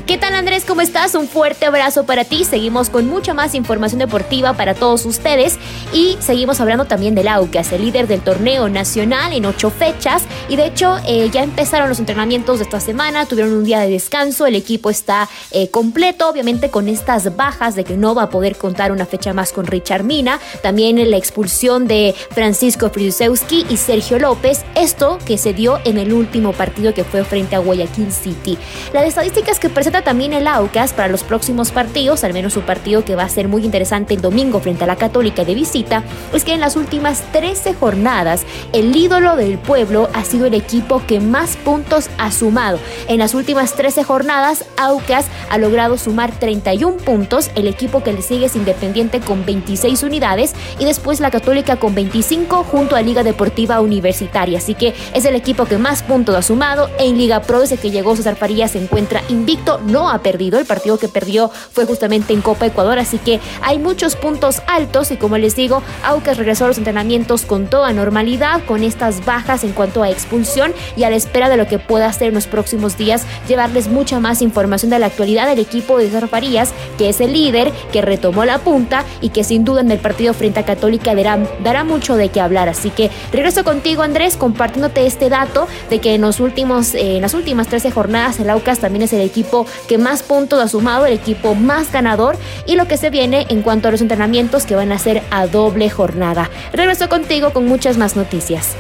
¿Qué 0.07 0.19
tal 0.19 0.37
Andrés? 0.37 0.65
¿Cómo 0.65 0.83
estás? 0.83 1.17
Un 1.17 1.27
fuerte 1.27 1.67
abrazo 1.67 2.07
para 2.07 2.23
ti. 2.23 2.45
Seguimos 2.45 2.91
con 2.91 3.09
mucha 3.09 3.35
más 3.35 3.57
información 3.57 3.99
deportiva 3.99 4.53
para 4.53 4.75
todos 4.75 5.05
ustedes 5.05 5.59
y 5.93 6.17
seguimos 6.21 6.61
hablando 6.61 6.85
también 6.85 7.17
del 7.17 7.27
Aucas, 7.27 7.73
el 7.73 7.85
líder 7.85 8.07
del 8.07 8.21
torneo 8.21 8.69
nacional 8.69 9.33
en 9.33 9.45
ocho 9.47 9.69
fechas 9.69 10.23
y 10.49 10.55
de 10.55 10.67
hecho 10.67 10.99
eh, 11.09 11.29
ya 11.33 11.43
empezaron 11.43 11.89
los 11.89 11.99
entrenamientos 11.99 12.59
de 12.61 12.65
esta 12.67 12.79
semana, 12.79 13.27
tuvieron 13.27 13.53
un 13.53 13.65
día 13.65 13.81
de 13.81 13.91
descanso, 13.91 14.47
el 14.47 14.55
equipo 14.55 14.91
está 14.91 15.29
eh, 15.51 15.71
completo, 15.73 16.29
obviamente 16.29 16.71
con 16.71 16.87
estas 16.87 17.35
bajas 17.35 17.75
de 17.75 17.83
que 17.83 17.97
no 17.97 18.15
va 18.15 18.25
a 18.25 18.31
poder 18.31 18.57
contar 18.57 18.93
una 18.93 19.07
fecha 19.07 19.33
más 19.33 19.53
con 19.53 19.67
Richard 19.67 20.05
Mina, 20.05 20.39
también 20.63 21.11
la 21.11 21.17
expulsión 21.17 21.89
de 21.89 22.15
Francisco 22.31 22.91
Friusewski 22.91 23.67
y 23.69 23.77
Sergio 23.77 24.21
López, 24.21 24.65
esto 24.77 25.19
que 25.27 25.37
se 25.37 25.53
dio 25.53 25.81
en 25.85 25.99
el 25.99 26.13
último 26.13 26.53
partido 26.53 26.95
que 26.95 27.03
fue 27.03 27.25
frente 27.25 27.57
a 27.57 27.59
Guayaquil 27.59 28.13
City. 28.13 28.57
Las 28.93 29.05
estadísticas 29.05 29.59
que 29.59 29.69
presenta 29.69 29.96
también 30.03 30.33
el 30.33 30.49
Aucas 30.49 30.93
para 30.93 31.09
los 31.09 31.23
próximos 31.23 31.71
partidos, 31.71 32.25
al 32.25 32.33
menos 32.33 32.57
un 32.57 32.65
partido 32.65 33.05
que 33.05 33.17
va 33.17 33.25
a 33.25 33.29
ser 33.29 33.49
muy 33.49 33.65
interesante 33.65 34.15
el 34.15 34.21
domingo 34.21 34.61
frente 34.61 34.85
a 34.85 34.87
la 34.87 34.97
Católica 34.97 35.45
de 35.45 35.55
visita, 35.55 36.03
es 36.33 36.45
que 36.45 36.53
en 36.53 36.61
las 36.61 36.77
últimas 36.77 37.23
13 37.33 37.75
jornadas 37.75 38.45
el 38.73 38.95
ídolo 38.95 39.37
del 39.37 39.59
pueblo 39.59 40.09
ha 40.13 40.25
sido 40.25 40.47
el 40.47 40.55
equipo 40.55 41.03
que 41.07 41.21
más 41.21 41.57
puntos 41.57 42.09
ha 42.19 42.33
sumado. 42.33 42.79
En 43.09 43.19
las 43.19 43.35
últimas 43.35 43.75
13 43.75 44.05
jornadas, 44.05 44.65
Aucas 44.77 45.27
ha 45.51 45.59
logrado 45.59 45.99
sumar 45.99 46.33
31 46.33 46.97
puntos, 46.99 47.51
el 47.55 47.67
equipo 47.67 48.03
que 48.03 48.13
le 48.13 48.23
sigue 48.23 48.47
es 48.47 48.57
Independiente 48.57 49.21
con 49.21 49.45
26 49.45 50.03
unidades 50.03 50.55
y 50.79 50.85
después 50.85 51.21
la 51.21 51.31
Católica 51.31 51.77
con 51.77 51.95
25 51.95 52.65
junto 52.65 52.97
a 52.97 53.03
Liga 53.03 53.23
Deportiva 53.23 53.81
Universitaria. 53.81 54.59
Así 54.59 54.75
que 54.75 54.95
es 55.15 55.25
el 55.25 55.35
equipo 55.35 55.67
que 55.67 55.79
más 55.79 56.03
puntos 56.03 56.35
ha 56.35 56.43
sumado. 56.43 56.91
En 56.99 57.17
Liga 57.17 57.43
Pro 57.43 57.61
desde 57.61 57.77
que 57.77 57.91
llegó 57.91 58.17
César 58.17 58.37
Farías 58.37 58.73
se 58.73 58.83
encuentra 58.83 59.23
invicto 59.29 59.79
no 59.87 60.11
ha 60.11 60.19
perdido. 60.19 60.59
El 60.59 60.67
partido 60.67 60.99
que 60.99 61.09
perdió 61.09 61.51
fue 61.51 61.85
justamente 61.85 62.33
en 62.33 62.43
Copa 62.43 62.67
Ecuador, 62.67 62.99
así 62.99 63.19
que 63.19 63.41
hay 63.63 63.79
muchos 63.79 64.17
puntos 64.17 64.63
altos 64.67 65.11
y 65.11 65.17
como 65.17 65.39
les 65.39 65.57
digo, 65.57 65.83
Aucas 66.05 66.37
regresó 66.37 66.65
a 66.65 66.69
los 66.69 66.79
entrenamientos 66.79 67.43
con 67.43 67.67
toda 67.67 67.93
normalidad, 67.93 68.65
con 68.65 68.83
estas 68.83 69.25
bajas 69.25 69.65
en 69.65 69.73
cuanto 69.73 70.03
a 70.03 70.11
expulsión 70.11 70.73
y 70.97 71.05
a 71.05 71.11
la 71.11 71.17
espera 71.17 71.49
de 71.49 71.57
lo 71.57 71.67
que 71.67 71.79
pueda 71.79 72.07
hacer 72.07 72.29
en 72.29 72.35
los 72.35 72.47
próximos 72.47 72.97
días, 72.97 73.27
llevarles 73.49 73.89
mucha 73.89 74.21
más 74.21 74.43
información 74.43 74.91
de 74.91 74.99
la 74.99 75.07
actualidad 75.07 75.47
del 75.47 75.59
equipo 75.59 75.99
de 75.99 76.07
César 76.07 76.29
Farías, 76.29 76.73
que 76.99 77.09
es 77.09 77.21
el 77.21 77.33
líder, 77.33 77.73
que 77.93 78.03
retomó 78.03 78.45
la 78.45 78.59
punta 78.59 79.05
y 79.21 79.31
que 79.31 79.45
sin 79.45 79.65
duda 79.65 79.81
en 79.81 79.91
el 79.91 79.99
partido 79.99 80.35
frente 80.35 80.61
a 80.61 80.65
Católica 80.65 81.15
dará, 81.15 81.39
dará 81.63 81.85
mucho 81.85 82.17
de 82.17 82.29
qué 82.29 82.41
hablar. 82.41 82.69
Así 82.69 82.91
que 82.91 83.11
regreso 83.33 83.65
contigo, 83.65 84.03
Andrés, 84.03 84.37
compartiéndote 84.37 85.07
este 85.07 85.29
dato 85.29 85.67
de 85.91 86.01
que 86.01 86.15
en, 86.15 86.23
los 86.23 86.41
últimos, 86.41 86.95
eh, 86.95 87.17
en 87.17 87.23
las 87.23 87.35
últimas 87.35 87.69
13 87.69 87.91
jornadas 87.91 88.41
el 88.41 88.51
Aucas 88.51 88.79
también 88.79 89.03
es 89.03 89.13
el 89.13 89.21
equipo 89.21 89.67
que 89.89 89.99
más 89.99 90.23
puntos 90.23 90.61
ha 90.63 90.69
sumado, 90.69 91.07
el 91.07 91.15
equipo 91.15 91.55
más 91.55 91.93
ganador 91.93 92.37
y 92.67 92.77
lo 92.77 92.89
que 92.89 92.97
se 92.97 93.11
viene 93.11 93.47
en 93.49 93.63
cuanto 93.63 93.89
a 93.89 93.91
los 93.91 94.01
entrenamientos 94.01 94.65
que 94.65 94.77
van 94.77 94.93
a 94.93 94.99
ser 94.99 95.23
a 95.31 95.47
doble 95.47 95.91
jornada. 95.91 96.51
Regreso 96.73 97.09
contigo 97.09 97.53
con 97.53 97.67
muchas 97.67 97.97
más 97.97 98.17
noticias. 98.17 98.77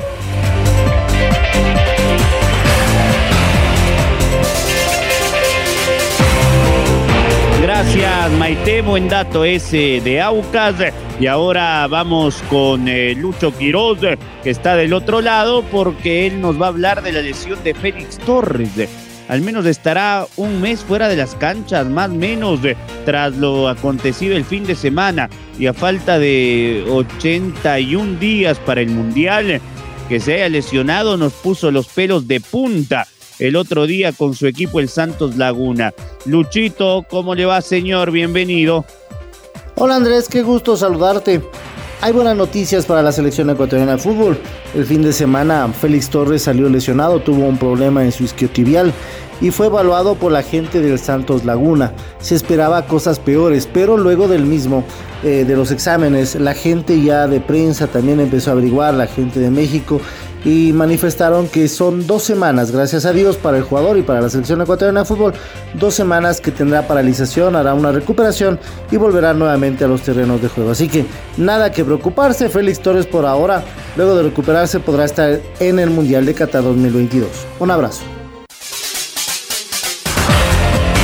Gracias, 7.62 8.30
Maite. 8.32 8.80
Buen 8.80 9.08
dato 9.08 9.44
ese 9.44 10.00
de 10.02 10.22
Aucas. 10.22 10.76
Y 11.20 11.26
ahora 11.26 11.86
vamos 11.88 12.42
con 12.48 12.88
eh, 12.88 13.14
Lucho 13.14 13.52
Quiroz, 13.56 13.98
que 14.42 14.50
está 14.50 14.76
del 14.76 14.92
otro 14.92 15.20
lado, 15.20 15.62
porque 15.62 16.26
él 16.26 16.40
nos 16.40 16.60
va 16.60 16.66
a 16.66 16.68
hablar 16.68 17.02
de 17.02 17.12
la 17.12 17.22
lesión 17.22 17.62
de 17.64 17.74
Félix 17.74 18.18
Torres 18.18 19.05
al 19.28 19.40
menos 19.40 19.66
estará 19.66 20.26
un 20.36 20.60
mes 20.60 20.80
fuera 20.80 21.08
de 21.08 21.16
las 21.16 21.34
canchas, 21.34 21.86
más 21.86 22.10
o 22.10 22.14
menos, 22.14 22.60
tras 23.04 23.36
lo 23.36 23.68
acontecido 23.68 24.36
el 24.36 24.44
fin 24.44 24.64
de 24.64 24.74
semana 24.74 25.28
y 25.58 25.66
a 25.66 25.74
falta 25.74 26.18
de 26.18 26.84
81 26.88 28.18
días 28.18 28.58
para 28.60 28.80
el 28.80 28.90
Mundial, 28.90 29.60
que 30.08 30.20
se 30.20 30.34
haya 30.34 30.48
lesionado 30.48 31.16
nos 31.16 31.32
puso 31.32 31.70
los 31.70 31.88
pelos 31.88 32.28
de 32.28 32.40
punta 32.40 33.06
el 33.38 33.56
otro 33.56 33.86
día 33.86 34.12
con 34.12 34.34
su 34.34 34.46
equipo 34.46 34.80
el 34.80 34.88
Santos 34.88 35.36
Laguna. 35.36 35.92
Luchito, 36.24 37.04
¿cómo 37.08 37.34
le 37.34 37.44
va 37.44 37.60
señor? 37.60 38.10
Bienvenido. 38.10 38.84
Hola 39.74 39.96
Andrés, 39.96 40.28
qué 40.28 40.42
gusto 40.42 40.76
saludarte. 40.76 41.42
Hay 42.02 42.12
buenas 42.12 42.36
noticias 42.36 42.84
para 42.84 43.02
la 43.02 43.10
selección 43.10 43.48
ecuatoriana 43.48 43.92
de 43.92 43.98
fútbol. 43.98 44.38
El 44.74 44.84
fin 44.84 45.00
de 45.02 45.14
semana 45.14 45.66
Félix 45.68 46.10
Torres 46.10 46.42
salió 46.42 46.68
lesionado, 46.68 47.20
tuvo 47.20 47.46
un 47.46 47.56
problema 47.56 48.04
en 48.04 48.12
su 48.12 48.22
isquiotibial 48.22 48.92
y 49.40 49.50
fue 49.50 49.66
evaluado 49.66 50.14
por 50.14 50.30
la 50.30 50.42
gente 50.42 50.80
del 50.82 50.98
Santos 50.98 51.46
Laguna. 51.46 51.94
Se 52.20 52.34
esperaba 52.34 52.86
cosas 52.86 53.18
peores, 53.18 53.66
pero 53.72 53.96
luego 53.96 54.28
del 54.28 54.44
mismo, 54.44 54.84
eh, 55.24 55.44
de 55.46 55.56
los 55.56 55.70
exámenes, 55.70 56.34
la 56.34 56.52
gente 56.52 57.00
ya 57.00 57.26
de 57.28 57.40
prensa 57.40 57.86
también 57.86 58.20
empezó 58.20 58.50
a 58.50 58.52
averiguar, 58.52 58.92
la 58.92 59.06
gente 59.06 59.40
de 59.40 59.50
México, 59.50 59.98
y 60.46 60.72
manifestaron 60.72 61.48
que 61.48 61.66
son 61.66 62.06
dos 62.06 62.22
semanas, 62.22 62.70
gracias 62.70 63.04
a 63.04 63.12
Dios, 63.12 63.36
para 63.36 63.56
el 63.56 63.64
jugador 63.64 63.98
y 63.98 64.02
para 64.02 64.20
la 64.20 64.30
selección 64.30 64.62
ecuatoriana 64.62 65.00
de 65.00 65.06
fútbol, 65.06 65.34
dos 65.74 65.92
semanas 65.92 66.40
que 66.40 66.52
tendrá 66.52 66.86
paralización, 66.86 67.56
hará 67.56 67.74
una 67.74 67.90
recuperación 67.90 68.60
y 68.92 68.96
volverá 68.96 69.34
nuevamente 69.34 69.84
a 69.84 69.88
los 69.88 70.02
terrenos 70.02 70.40
de 70.40 70.48
juego. 70.48 70.70
Así 70.70 70.86
que 70.86 71.04
nada 71.36 71.72
que 71.72 71.84
preocuparse, 71.84 72.48
Félix 72.48 72.78
Torres 72.78 73.06
por 73.06 73.26
ahora, 73.26 73.64
luego 73.96 74.14
de 74.14 74.22
recuperarse 74.22 74.78
podrá 74.78 75.04
estar 75.04 75.40
en 75.58 75.80
el 75.80 75.90
Mundial 75.90 76.24
de 76.24 76.34
Qatar 76.34 76.62
2022. 76.62 77.28
Un 77.58 77.72
abrazo. 77.72 78.04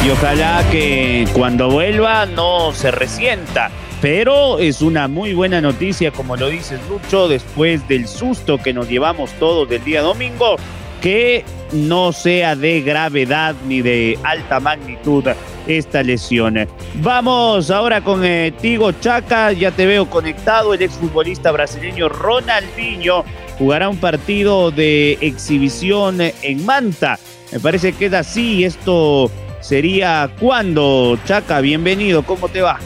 Y 0.07 0.11
ojalá 0.11 0.65
que 0.71 1.27
cuando 1.33 1.69
vuelva 1.69 2.27
no 2.27 2.73
se 2.73 2.93
resienta. 2.93 3.73
Pero 4.03 4.59
es 4.59 4.83
una 4.83 5.07
muy 5.07 5.33
buena 5.33 5.61
noticia, 5.61 6.11
como 6.11 6.37
lo 6.37 6.49
dices 6.49 6.81
Lucho, 6.91 7.29
después 7.29 7.87
del 7.87 8.09
susto 8.09 8.59
que 8.59 8.73
nos 8.73 8.89
llevamos 8.89 9.31
todos 9.39 9.69
del 9.69 9.85
día 9.85 10.03
domingo, 10.03 10.57
que 11.01 11.45
no 11.71 12.11
sea 12.11 12.57
de 12.57 12.81
gravedad 12.81 13.55
ni 13.69 13.81
de 13.81 14.19
alta 14.25 14.59
magnitud 14.59 15.25
esta 15.69 16.03
lesión. 16.03 16.67
Vamos 16.95 17.71
ahora 17.71 18.01
con 18.01 18.25
eh, 18.25 18.53
Tigo 18.61 18.91
Chaca, 18.91 19.53
ya 19.53 19.71
te 19.71 19.87
veo 19.87 20.11
conectado, 20.11 20.75
el 20.75 20.83
exfutbolista 20.83 21.53
brasileño 21.53 22.09
Ronaldinho 22.09 23.25
jugará 23.57 23.89
un 23.89 23.99
partido 23.99 24.73
de 24.73 25.13
exhibición 25.21 26.19
en 26.21 26.67
Manta. 26.67 27.21
Me 27.53 27.61
parece 27.61 27.93
que 27.93 28.07
es 28.07 28.15
así, 28.15 28.65
esto 28.65 29.31
sería 29.61 30.29
cuando. 30.41 31.17
Chaca, 31.25 31.61
bienvenido, 31.61 32.25
¿cómo 32.25 32.49
te 32.49 32.63
va? 32.63 32.81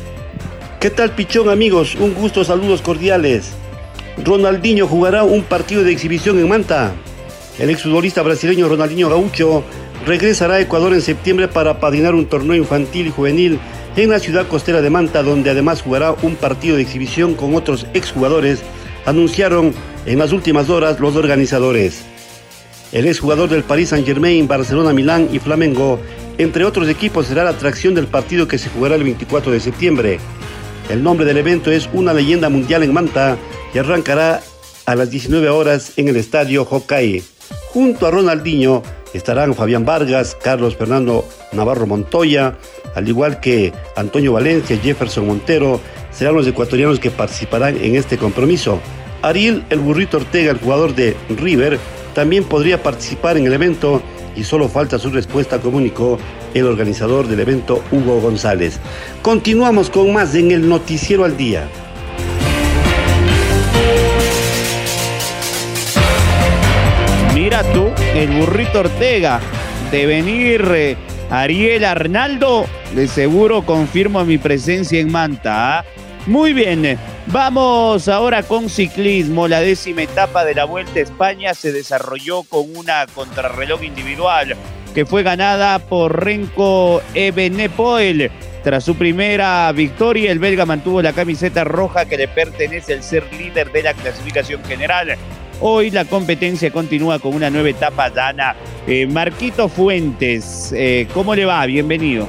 ¿Qué 0.80 0.90
tal 0.90 1.12
Pichón 1.12 1.48
amigos? 1.48 1.94
Un 1.94 2.12
gusto, 2.12 2.44
saludos 2.44 2.82
cordiales. 2.82 3.52
Ronaldinho 4.22 4.86
jugará 4.86 5.24
un 5.24 5.42
partido 5.42 5.82
de 5.82 5.90
exhibición 5.90 6.38
en 6.38 6.48
Manta. 6.48 6.92
El 7.58 7.70
exfutbolista 7.70 8.20
brasileño 8.20 8.68
Ronaldinho 8.68 9.08
Gaucho 9.08 9.64
regresará 10.04 10.56
a 10.56 10.60
Ecuador 10.60 10.92
en 10.92 11.00
septiembre 11.00 11.48
para 11.48 11.80
patinar 11.80 12.14
un 12.14 12.26
torneo 12.26 12.54
infantil 12.54 13.06
y 13.06 13.10
juvenil 13.10 13.58
en 13.96 14.10
la 14.10 14.18
ciudad 14.18 14.46
costera 14.48 14.82
de 14.82 14.90
Manta, 14.90 15.22
donde 15.22 15.48
además 15.48 15.80
jugará 15.80 16.14
un 16.22 16.36
partido 16.36 16.76
de 16.76 16.82
exhibición 16.82 17.34
con 17.34 17.54
otros 17.54 17.86
exjugadores, 17.94 18.60
anunciaron 19.06 19.72
en 20.04 20.18
las 20.18 20.32
últimas 20.32 20.68
horas 20.68 21.00
los 21.00 21.16
organizadores. 21.16 22.02
El 22.92 23.06
exjugador 23.06 23.48
del 23.48 23.64
Paris 23.64 23.88
Saint-Germain, 23.88 24.46
Barcelona, 24.46 24.92
Milán 24.92 25.30
y 25.32 25.38
Flamengo 25.38 25.98
entre 26.38 26.66
otros 26.66 26.88
equipos, 26.88 27.26
será 27.26 27.44
la 27.44 27.50
atracción 27.50 27.94
del 27.94 28.08
partido 28.08 28.46
que 28.46 28.58
se 28.58 28.68
jugará 28.68 28.94
el 28.94 29.04
24 29.04 29.52
de 29.52 29.60
septiembre. 29.60 30.18
El 30.88 31.02
nombre 31.02 31.26
del 31.26 31.38
evento 31.38 31.72
es 31.72 31.88
Una 31.92 32.12
leyenda 32.12 32.48
mundial 32.48 32.84
en 32.84 32.92
Manta 32.92 33.36
y 33.74 33.78
arrancará 33.78 34.40
a 34.86 34.94
las 34.94 35.10
19 35.10 35.48
horas 35.48 35.92
en 35.96 36.06
el 36.06 36.16
estadio 36.16 36.62
Hokkaido. 36.62 37.24
Junto 37.72 38.06
a 38.06 38.12
Ronaldinho 38.12 38.84
estarán 39.12 39.54
Fabián 39.54 39.84
Vargas, 39.84 40.36
Carlos 40.40 40.76
Fernando 40.76 41.26
Navarro 41.52 41.88
Montoya, 41.88 42.56
al 42.94 43.08
igual 43.08 43.40
que 43.40 43.72
Antonio 43.96 44.32
Valencia, 44.32 44.78
Jefferson 44.78 45.26
Montero, 45.26 45.80
serán 46.12 46.36
los 46.36 46.46
ecuatorianos 46.46 47.00
que 47.00 47.10
participarán 47.10 47.76
en 47.78 47.96
este 47.96 48.16
compromiso. 48.16 48.80
Ariel 49.22 49.64
El 49.70 49.80
Burrito 49.80 50.18
Ortega, 50.18 50.52
el 50.52 50.58
jugador 50.58 50.94
de 50.94 51.16
River, 51.28 51.78
también 52.14 52.44
podría 52.44 52.82
participar 52.82 53.36
en 53.36 53.46
el 53.46 53.52
evento 53.52 54.02
y 54.36 54.44
solo 54.44 54.68
falta 54.68 54.98
su 54.98 55.10
respuesta, 55.10 55.58
comunicó 55.58 56.18
el 56.54 56.66
organizador 56.66 57.26
del 57.26 57.40
evento, 57.40 57.82
Hugo 57.90 58.20
González. 58.20 58.78
Continuamos 59.22 59.90
con 59.90 60.12
más 60.12 60.34
en 60.34 60.50
el 60.50 60.68
Noticiero 60.68 61.24
al 61.24 61.36
Día. 61.36 61.68
Mira 67.34 67.62
tú, 67.72 67.88
el 68.14 68.30
burrito 68.30 68.80
Ortega, 68.80 69.40
de 69.90 70.06
venir 70.06 70.64
eh, 70.74 70.96
Ariel 71.30 71.84
Arnaldo, 71.84 72.66
de 72.94 73.08
seguro 73.08 73.62
confirmo 73.64 74.24
mi 74.24 74.38
presencia 74.38 75.00
en 75.00 75.10
Manta. 75.10 75.78
¿ah? 75.78 75.84
Muy 76.26 76.52
bien, 76.52 76.98
vamos 77.28 78.08
ahora 78.08 78.42
con 78.42 78.68
ciclismo. 78.68 79.48
La 79.48 79.60
décima 79.60 80.02
etapa 80.02 80.44
de 80.44 80.54
la 80.54 80.64
Vuelta 80.64 80.98
a 80.98 81.02
España 81.02 81.54
se 81.54 81.72
desarrolló 81.72 82.42
con 82.44 82.76
una 82.76 83.06
contrarreloj 83.06 83.82
individual 83.82 84.56
que 84.94 85.04
fue 85.04 85.22
ganada 85.22 85.78
por 85.78 86.24
Renko 86.24 87.02
Ebenepoel. 87.14 88.30
Tras 88.64 88.82
su 88.82 88.96
primera 88.96 89.70
victoria, 89.72 90.32
el 90.32 90.38
belga 90.38 90.64
mantuvo 90.64 91.02
la 91.02 91.12
camiseta 91.12 91.64
roja 91.64 92.06
que 92.06 92.16
le 92.16 92.28
pertenece 92.28 92.94
al 92.94 93.02
ser 93.02 93.30
líder 93.34 93.70
de 93.72 93.82
la 93.82 93.92
clasificación 93.92 94.64
general. 94.64 95.16
Hoy 95.60 95.90
la 95.90 96.06
competencia 96.06 96.70
continúa 96.70 97.18
con 97.18 97.34
una 97.34 97.50
nueva 97.50 97.68
etapa, 97.68 98.08
Dana. 98.08 98.56
Eh, 98.86 99.06
Marquito 99.06 99.68
Fuentes, 99.68 100.72
eh, 100.74 101.06
¿cómo 101.12 101.34
le 101.34 101.44
va? 101.44 101.64
Bienvenido. 101.66 102.26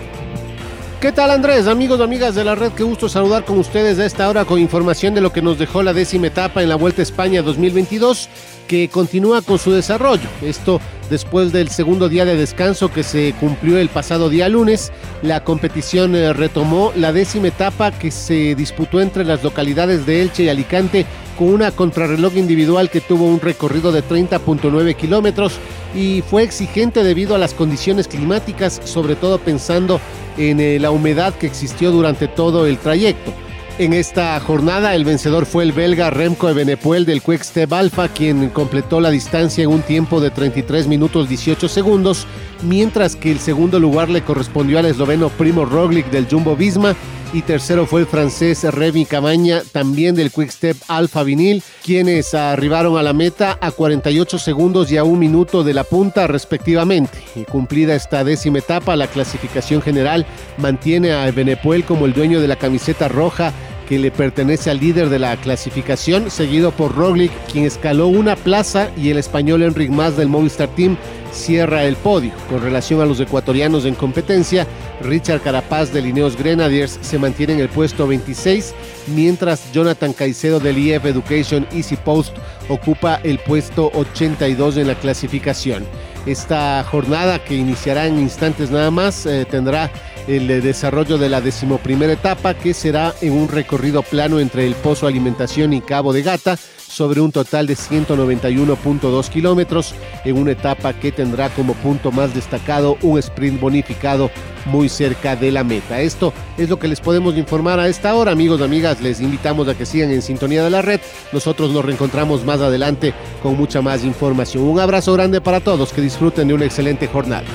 ¿Qué 0.99 1.11
tal 1.11 1.29
Andrés? 1.29 1.67
Amigos 1.67 2.01
amigas 2.01 2.33
de 2.33 2.43
la 2.43 2.55
red, 2.55 2.71
qué 2.71 2.81
gusto 2.81 3.07
saludar 3.07 3.45
con 3.45 3.59
ustedes 3.59 3.99
a 3.99 4.05
esta 4.07 4.27
hora 4.27 4.45
con 4.45 4.59
información 4.59 5.13
de 5.13 5.21
lo 5.21 5.31
que 5.31 5.43
nos 5.43 5.59
dejó 5.59 5.83
la 5.83 5.93
décima 5.93 6.25
etapa 6.25 6.63
en 6.63 6.69
la 6.69 6.75
Vuelta 6.75 7.03
a 7.03 7.03
España 7.03 7.43
2022 7.43 8.27
que 8.67 8.89
continúa 8.89 9.43
con 9.43 9.59
su 9.59 9.71
desarrollo. 9.71 10.27
Esto 10.41 10.81
después 11.11 11.51
del 11.51 11.69
segundo 11.69 12.09
día 12.09 12.25
de 12.25 12.35
descanso 12.35 12.91
que 12.91 13.03
se 13.03 13.35
cumplió 13.39 13.77
el 13.77 13.89
pasado 13.89 14.27
día 14.27 14.49
lunes. 14.49 14.91
La 15.21 15.43
competición 15.43 16.15
eh, 16.15 16.33
retomó 16.33 16.91
la 16.95 17.13
décima 17.13 17.49
etapa 17.49 17.91
que 17.91 18.09
se 18.09 18.55
disputó 18.55 18.99
entre 18.99 19.23
las 19.23 19.43
localidades 19.43 20.07
de 20.07 20.23
Elche 20.23 20.45
y 20.45 20.49
Alicante 20.49 21.05
con 21.37 21.49
una 21.49 21.71
contrarreloj 21.71 22.35
individual 22.37 22.89
que 22.89 23.01
tuvo 23.01 23.25
un 23.25 23.39
recorrido 23.39 23.91
de 23.91 24.03
30.9 24.03 24.95
kilómetros 24.95 25.59
y 25.97 26.21
fue 26.21 26.43
exigente 26.43 27.03
debido 27.03 27.33
a 27.33 27.39
las 27.39 27.55
condiciones 27.55 28.07
climáticas, 28.07 28.79
sobre 28.85 29.15
todo 29.15 29.39
pensando 29.39 29.99
en 30.37 30.59
eh, 30.59 30.77
la 30.79 30.91
humedad 30.91 31.33
que 31.33 31.47
existió 31.47 31.91
durante 31.91 32.27
todo 32.27 32.67
el 32.67 32.77
trayecto. 32.77 33.33
En 33.79 33.93
esta 33.93 34.39
jornada 34.39 34.95
el 34.95 35.05
vencedor 35.05 35.45
fue 35.45 35.63
el 35.63 35.71
belga 35.71 36.09
Remco 36.11 36.49
Evenepoel 36.49 37.05
del 37.05 37.21
Quick-Step 37.21 37.73
Alpha, 37.73 38.09
quien 38.09 38.49
completó 38.49 39.01
la 39.01 39.09
distancia 39.09 39.63
en 39.63 39.69
un 39.71 39.81
tiempo 39.81 40.19
de 40.21 40.29
33 40.29 40.87
minutos 40.87 41.29
18 41.29 41.67
segundos, 41.67 42.27
mientras 42.63 43.15
que 43.15 43.31
el 43.31 43.39
segundo 43.39 43.79
lugar 43.79 44.09
le 44.09 44.23
correspondió 44.23 44.77
al 44.77 44.85
esloveno 44.85 45.29
Primo 45.29 45.65
Roglic 45.65 46.09
del 46.11 46.27
Jumbo 46.27 46.55
Visma 46.55 46.95
y 47.33 47.41
tercero 47.41 47.85
fue 47.85 48.01
el 48.01 48.07
francés 48.07 48.63
Remy 48.63 49.05
Camaña, 49.05 49.61
también 49.71 50.15
del 50.15 50.31
Quick 50.31 50.49
Step 50.49 50.77
Alpha 50.87 51.23
Vinil, 51.23 51.63
quienes 51.83 52.33
arribaron 52.33 52.97
a 52.97 53.03
la 53.03 53.13
meta 53.13 53.57
a 53.61 53.71
48 53.71 54.39
segundos 54.39 54.91
y 54.91 54.97
a 54.97 55.03
un 55.03 55.19
minuto 55.19 55.63
de 55.63 55.73
la 55.73 55.83
punta 55.83 56.27
respectivamente. 56.27 57.17
Y 57.35 57.43
cumplida 57.45 57.95
esta 57.95 58.23
décima 58.23 58.59
etapa, 58.59 58.95
la 58.95 59.07
clasificación 59.07 59.81
general 59.81 60.25
mantiene 60.57 61.13
a 61.13 61.29
Benepuel 61.31 61.83
como 61.83 62.05
el 62.05 62.13
dueño 62.13 62.41
de 62.41 62.47
la 62.47 62.55
camiseta 62.55 63.07
roja 63.07 63.53
que 63.87 63.99
le 63.99 64.11
pertenece 64.11 64.69
al 64.69 64.79
líder 64.79 65.09
de 65.09 65.19
la 65.19 65.37
clasificación, 65.37 66.29
seguido 66.29 66.71
por 66.71 66.95
Roglic, 66.95 67.31
quien 67.51 67.65
escaló 67.65 68.07
una 68.07 68.35
plaza, 68.35 68.89
y 68.97 69.09
el 69.09 69.17
español 69.17 69.63
Enric 69.63 69.89
Mas 69.89 70.17
del 70.17 70.27
Movistar 70.27 70.67
Team 70.67 70.97
cierra 71.31 71.85
el 71.85 71.95
podio. 71.95 72.31
Con 72.49 72.61
relación 72.61 73.01
a 73.01 73.05
los 73.05 73.19
ecuatorianos 73.19 73.85
en 73.85 73.95
competencia, 73.95 74.67
Richard 75.01 75.41
Carapaz 75.41 75.91
de 75.93 76.01
Lineos 76.01 76.37
Grenadiers 76.37 76.99
se 77.01 77.19
mantiene 77.19 77.53
en 77.53 77.59
el 77.59 77.69
puesto 77.69 78.07
26, 78.07 78.73
mientras 79.07 79.71
Jonathan 79.71 80.13
Caicedo 80.13 80.59
del 80.59 80.77
IF 80.77 81.05
Education 81.05 81.67
Easy 81.71 81.95
Post 81.95 82.35
ocupa 82.69 83.19
el 83.23 83.39
puesto 83.39 83.91
82 83.93 84.77
en 84.77 84.87
la 84.87 84.95
clasificación. 84.95 85.85
Esta 86.25 86.83
jornada 86.83 87.43
que 87.43 87.55
iniciará 87.55 88.05
en 88.07 88.19
instantes 88.19 88.69
nada 88.69 88.91
más 88.91 89.25
eh, 89.25 89.45
tendrá 89.49 89.89
el 90.27 90.47
desarrollo 90.61 91.17
de 91.17 91.29
la 91.29 91.41
decimoprimera 91.41 92.13
etapa 92.13 92.53
que 92.53 92.73
será 92.73 93.13
en 93.21 93.33
un 93.33 93.47
recorrido 93.47 94.03
plano 94.03 94.39
entre 94.39 94.67
el 94.67 94.75
Pozo 94.75 95.07
Alimentación 95.07 95.73
y 95.73 95.81
Cabo 95.81 96.13
de 96.13 96.21
Gata 96.21 96.57
sobre 96.87 97.21
un 97.21 97.31
total 97.31 97.67
de 97.67 97.75
191.2 97.75 99.29
kilómetros 99.29 99.93
en 100.25 100.37
una 100.37 100.51
etapa 100.51 100.93
que 100.93 101.11
tendrá 101.11 101.49
como 101.49 101.73
punto 101.75 102.11
más 102.11 102.33
destacado 102.33 102.97
un 103.01 103.19
sprint 103.19 103.59
bonificado 103.59 104.31
muy 104.65 104.89
cerca 104.89 105.35
de 105.35 105.51
la 105.51 105.63
meta. 105.63 106.01
Esto 106.01 106.33
es 106.57 106.69
lo 106.69 106.79
que 106.79 106.87
les 106.87 106.99
podemos 106.99 107.35
informar 107.37 107.79
a 107.79 107.87
esta 107.87 108.15
hora, 108.15 108.31
amigos 108.31 108.61
amigas. 108.61 109.01
Les 109.01 109.21
invitamos 109.21 109.67
a 109.67 109.75
que 109.77 109.85
sigan 109.85 110.11
en 110.11 110.21
sintonía 110.21 110.63
de 110.63 110.69
la 110.69 110.81
red. 110.81 110.99
Nosotros 111.31 111.71
nos 111.71 111.85
reencontramos 111.85 112.43
más 112.43 112.59
adelante 112.59 113.13
con 113.41 113.55
mucha 113.55 113.81
más 113.81 114.03
información. 114.03 114.63
Un 114.63 114.79
abrazo 114.79 115.13
grande 115.13 115.39
para 115.41 115.59
todos, 115.59 115.93
que 115.93 116.01
disfruten 116.01 116.47
de 116.47 116.53
una 116.53 116.65
excelente 116.65 117.07
jornada. 117.07 117.45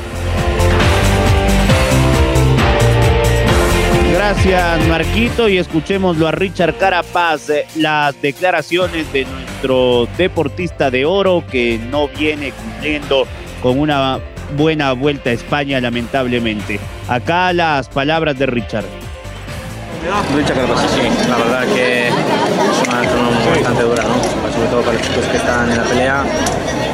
Gracias 4.32 4.88
Marquito 4.88 5.46
y 5.46 5.58
escuchémoslo 5.58 6.26
a 6.26 6.30
Richard 6.30 6.78
Carapaz, 6.78 7.50
eh, 7.50 7.66
las 7.76 8.20
declaraciones 8.22 9.12
de 9.12 9.26
nuestro 9.26 10.08
deportista 10.16 10.90
de 10.90 11.04
oro 11.04 11.44
que 11.46 11.78
no 11.90 12.08
viene 12.08 12.50
cumpliendo 12.52 13.26
con 13.62 13.78
una 13.78 14.20
buena 14.56 14.92
vuelta 14.94 15.28
a 15.28 15.34
España 15.34 15.78
lamentablemente. 15.82 16.80
Acá 17.08 17.52
las 17.52 17.90
palabras 17.90 18.38
de 18.38 18.46
Richard. 18.46 18.86
Richard 20.34 20.56
Carapaz, 20.56 20.90
sí, 20.92 21.28
la 21.28 21.36
verdad 21.36 21.74
que 21.74 22.08
es 22.08 22.14
una 22.88 23.04
zona 23.04 23.50
bastante 23.50 23.82
dura, 23.82 24.02
¿no? 24.02 24.50
Sobre 24.50 24.68
todo 24.68 24.80
para 24.80 24.96
los 24.96 25.06
chicos 25.06 25.26
que 25.26 25.36
están 25.36 25.70
en 25.70 25.76
la 25.76 25.84
pelea. 25.84 26.24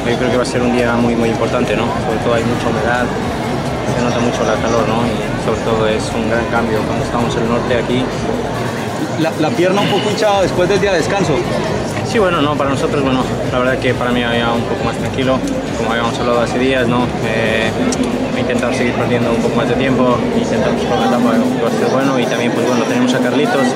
Yo 0.05 0.17
creo 0.17 0.31
que 0.31 0.37
va 0.37 0.43
a 0.43 0.45
ser 0.45 0.61
un 0.61 0.75
día 0.75 0.93
muy 0.95 1.15
muy 1.15 1.29
importante, 1.29 1.73
¿no? 1.77 1.85
Sobre 2.05 2.19
todo 2.19 2.33
hay 2.33 2.43
mucha 2.43 2.67
humedad, 2.67 3.05
se 3.95 4.01
nota 4.03 4.19
mucho 4.19 4.43
la 4.43 4.55
calor, 4.61 4.87
¿no? 4.87 5.01
Y 5.05 5.45
sobre 5.45 5.61
todo 5.61 5.87
es 5.87 6.03
un 6.15 6.29
gran 6.29 6.45
cambio 6.45 6.79
cuando 6.87 7.05
estamos 7.05 7.35
en 7.35 7.43
el 7.43 7.49
norte 7.49 7.75
aquí. 7.75 8.03
La, 9.19 9.31
la 9.39 9.49
pierna 9.49 9.81
un 9.81 9.89
poco 9.89 10.09
hinchada 10.09 10.41
después 10.41 10.69
del 10.69 10.79
día 10.79 10.91
de 10.91 10.97
descanso. 10.99 11.33
Sí, 12.09 12.17
bueno, 12.19 12.41
no, 12.41 12.55
para 12.55 12.69
nosotros, 12.71 13.03
bueno, 13.03 13.23
la 13.51 13.59
verdad 13.59 13.77
que 13.77 13.93
para 13.93 14.11
mí 14.11 14.23
había 14.23 14.51
un 14.51 14.63
poco 14.63 14.83
más 14.83 14.97
tranquilo, 14.97 15.37
como 15.77 15.91
habíamos 15.91 16.17
hablado 16.19 16.41
hace 16.41 16.57
días, 16.57 16.87
¿no? 16.87 17.05
Eh, 17.25 17.69
intentar 18.39 18.73
seguir 18.73 18.93
perdiendo 18.93 19.31
un 19.31 19.37
poco 19.37 19.55
más 19.55 19.67
de 19.67 19.75
tiempo, 19.75 20.17
intentar 20.37 20.71
buscar 20.73 20.97
una 20.97 21.07
etapa 21.07 21.31
va 21.63 21.67
a 21.67 21.71
ser 21.71 21.87
bueno 21.91 22.19
y 22.19 22.25
también, 22.25 22.51
pues 22.51 22.67
bueno, 22.67 22.83
tenemos 22.85 23.13
a 23.13 23.19
Carlitos, 23.19 23.67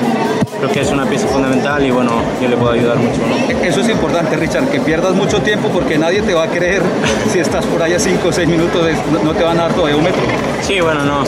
creo 0.58 0.70
que 0.70 0.80
es 0.80 0.90
una 0.90 1.06
pieza 1.06 1.26
fundamental 1.28 1.84
y 1.84 1.90
bueno, 1.90 2.12
yo 2.40 2.48
le 2.48 2.56
puedo 2.56 2.72
ayudar 2.72 2.96
mucho, 2.96 3.20
¿no? 3.26 3.64
Eso 3.64 3.80
es 3.80 3.88
importante, 3.88 4.36
Richard, 4.36 4.68
que 4.68 4.80
pierdas 4.80 5.14
mucho 5.14 5.40
tiempo 5.42 5.68
porque 5.68 5.98
nadie 5.98 6.22
te 6.22 6.34
va 6.34 6.44
a 6.44 6.48
creer 6.48 6.82
si 7.32 7.38
estás 7.38 7.64
por 7.66 7.82
allá 7.82 7.98
5 7.98 8.28
o 8.28 8.32
6 8.32 8.48
minutos, 8.48 8.82
no 9.22 9.32
te 9.32 9.42
van 9.42 9.58
a 9.58 9.62
dar 9.64 9.72
todavía 9.72 9.96
un 9.96 10.04
metro. 10.04 10.22
Sí, 10.62 10.80
bueno, 10.80 11.04
no, 11.04 11.22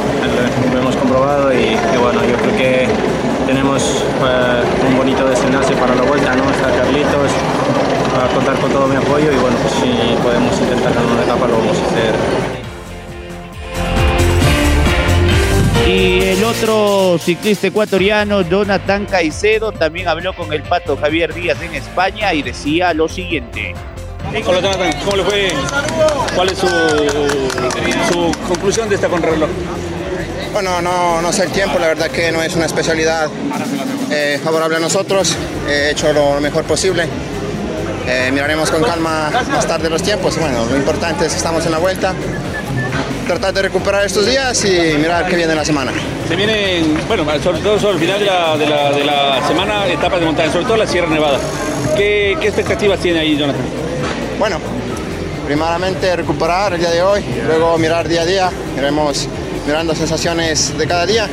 lo 0.73 0.79
hemos 0.79 0.97
comprobado 0.97 1.53
y, 1.53 1.77
y 1.77 1.97
bueno, 2.01 2.21
yo 2.25 2.37
creo 2.37 2.57
que 2.57 2.89
tenemos 3.47 4.03
eh, 4.25 4.89
un 4.89 4.97
bonito 4.97 5.25
desenlace 5.29 5.75
para 5.75 5.95
la 5.95 6.03
vuelta, 6.03 6.35
¿no? 6.35 6.51
Está 6.51 6.71
Carlitos, 6.77 7.31
va 8.19 8.25
a 8.25 8.35
contar 8.35 8.59
con 8.59 8.71
todo 8.71 8.89
mi 8.89 8.97
apoyo 8.97 9.31
y 9.31 9.37
bueno, 9.37 9.57
pues 9.63 9.75
si 9.75 10.17
podemos 10.23 10.59
intentar 10.61 10.93
ganar 10.93 11.13
una 11.13 11.23
etapa 11.23 11.47
lo 11.47 11.59
vamos 11.59 11.79
a 11.79 11.87
hacer. 11.87 12.66
Y 15.87 16.21
el 16.21 16.43
otro 16.43 17.17
ciclista 17.19 17.69
ecuatoriano, 17.69 18.43
Jonathan 18.43 19.07
Caicedo, 19.07 19.71
también 19.71 20.09
habló 20.09 20.35
con 20.35 20.53
el 20.53 20.63
pato 20.63 20.97
Javier 20.97 21.33
Díaz 21.33 21.63
en 21.63 21.75
España 21.75 22.35
y 22.35 22.43
decía 22.43 22.93
lo 22.93 23.09
siguiente. 23.09 23.73
Hola 24.45 24.61
Jonathan, 24.61 24.93
¿cómo 25.05 25.17
le 25.19 25.25
fue? 25.25 25.53
¿Cuál 26.35 26.49
es 26.49 26.59
su, 26.59 26.67
su 26.67 28.33
conclusión 28.49 28.89
de 28.89 28.97
esta 28.97 29.09
contrarreloj? 29.09 29.49
Bueno, 30.53 30.83
no, 30.83 31.23
no 31.23 31.33
sé 31.33 31.45
el 31.45 31.53
tiempo, 31.53 31.79
la 31.79 31.87
verdad 31.87 32.11
que 32.11 32.33
no 32.33 32.43
es 32.43 32.57
una 32.57 32.67
especialidad 32.67 33.29
eh, 34.11 34.41
favorable 34.43 34.79
a 34.79 34.81
nosotros. 34.81 35.37
He 35.69 35.91
hecho 35.91 36.13
lo 36.13 36.41
mejor 36.41 36.65
posible. 36.65 37.07
Eh, 38.09 38.31
miraremos 38.33 38.71
con 38.71 38.83
calma 38.83 39.31
más 39.51 39.67
tarde 39.67 39.89
los 39.89 40.03
tiempos. 40.03 40.37
Bueno, 40.39 40.65
lo 40.65 40.77
importante 40.77 41.27
es 41.27 41.33
que 41.33 41.39
estamos 41.39 41.65
en 41.65 41.73
la 41.73 41.79
vuelta. 41.79 42.13
Tratar 43.27 43.53
de 43.53 43.63
recuperar 43.63 44.07
estos 44.07 44.25
días 44.25 44.65
y 44.65 44.97
mirar 44.99 45.27
qué 45.27 45.35
viene 45.35 45.53
la 45.53 45.65
semana. 45.65 45.91
Se 46.29 46.37
vienen, 46.37 46.97
bueno, 47.09 47.25
sobre 47.43 47.59
todo 47.59 47.79
sobre 47.79 47.95
el 47.95 48.01
final 48.01 48.21
de 48.21 48.27
la, 48.27 48.57
de 48.57 48.67
la, 48.67 48.93
de 48.93 49.05
la 49.05 49.49
semana, 49.49 49.87
etapas 49.89 50.21
de 50.21 50.27
montaña, 50.27 50.53
sobre 50.53 50.65
todo 50.65 50.77
la 50.77 50.87
Sierra 50.87 51.09
Nevada. 51.09 51.39
¿Qué, 51.97 52.37
¿Qué 52.41 52.47
expectativas 52.47 53.01
tiene 53.01 53.19
ahí, 53.19 53.37
Jonathan? 53.37 53.63
Bueno, 54.39 54.59
primeramente 55.45 56.15
recuperar 56.15 56.75
el 56.75 56.81
día 56.81 56.91
de 56.91 57.03
hoy, 57.03 57.25
luego 57.47 57.77
mirar 57.79 58.07
día 58.07 58.23
a 58.23 58.27
día, 58.27 58.51
iremos 58.79 59.27
mirando 59.67 59.93
sensaciones 59.97 60.79
de 60.79 60.87
cada 60.87 61.05
día 61.05 61.29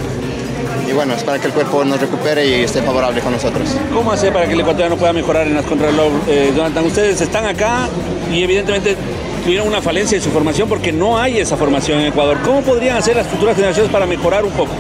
y 0.90 0.94
bueno, 0.94 1.14
es 1.14 1.24
para 1.24 1.38
que 1.38 1.48
el 1.48 1.54
cuerpo 1.54 1.86
nos 1.86 2.02
recupere 2.02 2.46
y 2.46 2.64
esté 2.64 2.82
favorable 2.82 3.22
con 3.22 3.34
nosotros. 3.34 3.70
¿Cómo 3.94 4.12
hacer 4.12 4.34
para 4.34 4.48
que 4.48 4.54
el 4.54 4.60
ecuatoriano 4.62 4.98
pueda 4.98 5.14
mejorar 5.14 5.46
en 5.46 5.56
las 5.56 5.66
contrarreloj? 5.66 6.12
Eh, 6.28 6.54
Jonathan, 6.56 6.86
ustedes 6.86 7.22
están 7.22 7.46
acá 7.46 7.88
y 8.32 8.42
evidentemente 8.42 8.98
tuvieron 9.44 9.68
una 9.68 9.82
falencia 9.82 10.16
en 10.16 10.24
su 10.24 10.32
formación 10.32 10.70
porque 10.70 10.92
no 10.92 11.18
hay 11.18 11.40
esa 11.40 11.58
formación 11.58 12.00
en 12.00 12.08
Ecuador. 12.08 12.38
¿Cómo 12.44 12.62
podrían 12.62 12.98
hacer 12.98 13.16
las 13.16 13.28
futuras 13.28 13.56
generaciones 13.56 13.92
para 13.92 14.06
mejorar 14.06 14.46
un 14.46 14.52
poco? 14.52 14.72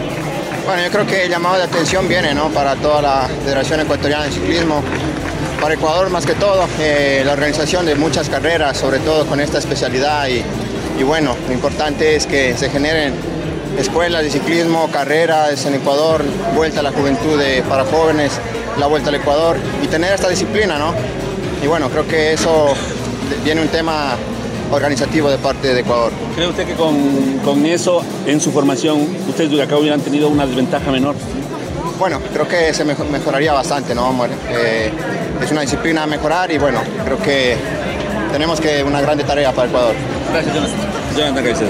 Bueno, 0.65 0.81
yo 0.81 0.89
creo 0.89 1.05
que 1.05 1.25
el 1.25 1.29
llamado 1.29 1.57
de 1.57 1.63
atención 1.63 2.07
viene 2.07 2.33
¿no? 2.33 2.49
para 2.49 2.75
toda 2.77 3.01
la 3.01 3.29
Federación 3.43 3.81
Ecuatoriana 3.81 4.23
de 4.23 4.31
Ciclismo, 4.31 4.81
para 5.59 5.73
Ecuador 5.73 6.09
más 6.09 6.25
que 6.25 6.33
todo, 6.35 6.65
eh, 6.79 7.23
la 7.25 7.33
organización 7.33 7.85
de 7.85 7.95
muchas 7.95 8.29
carreras, 8.29 8.77
sobre 8.77 8.99
todo 8.99 9.25
con 9.25 9.41
esta 9.41 9.57
especialidad 9.57 10.27
y, 10.27 11.03
bueno, 11.03 11.35
lo 11.47 11.53
importante 11.53 12.15
es 12.15 12.25
que 12.25 12.55
se 12.55 12.69
generen 12.69 13.13
escuelas 13.77 14.23
de 14.23 14.29
ciclismo, 14.29 14.89
carreras 14.91 15.65
en 15.65 15.75
Ecuador, 15.75 16.23
vuelta 16.55 16.79
a 16.79 16.83
la 16.83 16.91
juventud 16.91 17.37
de, 17.37 17.61
para 17.63 17.83
jóvenes, 17.83 18.31
la 18.77 18.87
vuelta 18.87 19.09
al 19.09 19.15
Ecuador 19.15 19.57
y 19.81 19.87
tener 19.87 20.13
esta 20.13 20.29
disciplina, 20.29 20.77
¿no? 20.77 20.93
Y 21.61 21.67
bueno, 21.67 21.89
creo 21.89 22.07
que 22.07 22.33
eso 22.33 22.73
viene 23.43 23.61
un 23.61 23.67
tema 23.67 24.15
organizativo 24.73 25.29
de 25.29 25.37
parte 25.37 25.73
de 25.73 25.81
Ecuador. 25.81 26.11
¿Cree 26.35 26.47
usted 26.47 26.65
que 26.67 26.73
con, 26.73 27.39
con 27.45 27.65
eso 27.65 28.03
en 28.25 28.41
su 28.41 28.51
formación 28.51 29.07
ustedes 29.29 29.51
de 29.51 29.61
acá 29.61 29.77
hubieran 29.77 30.01
tenido 30.01 30.29
una 30.29 30.45
desventaja 30.45 30.91
menor? 30.91 31.15
Bueno, 31.99 32.19
creo 32.33 32.47
que 32.47 32.73
se 32.73 32.83
mejor- 32.83 33.07
mejoraría 33.09 33.53
bastante, 33.53 33.93
¿no? 33.95 34.05
Amor? 34.07 34.29
Eh, 34.49 34.91
es 35.41 35.51
una 35.51 35.61
disciplina 35.61 36.03
a 36.03 36.07
mejorar 36.07 36.51
y 36.51 36.57
bueno, 36.57 36.79
creo 37.05 37.19
que 37.19 37.55
tenemos 38.31 38.59
que 38.59 38.83
una 38.83 38.99
grande 39.01 39.23
tarea 39.23 39.51
para 39.51 39.67
Ecuador. 39.69 39.95
Gracias, 40.31 40.55
Jonathan. 40.55 40.79
Jonathan 41.15 41.43
Caicedo. 41.43 41.69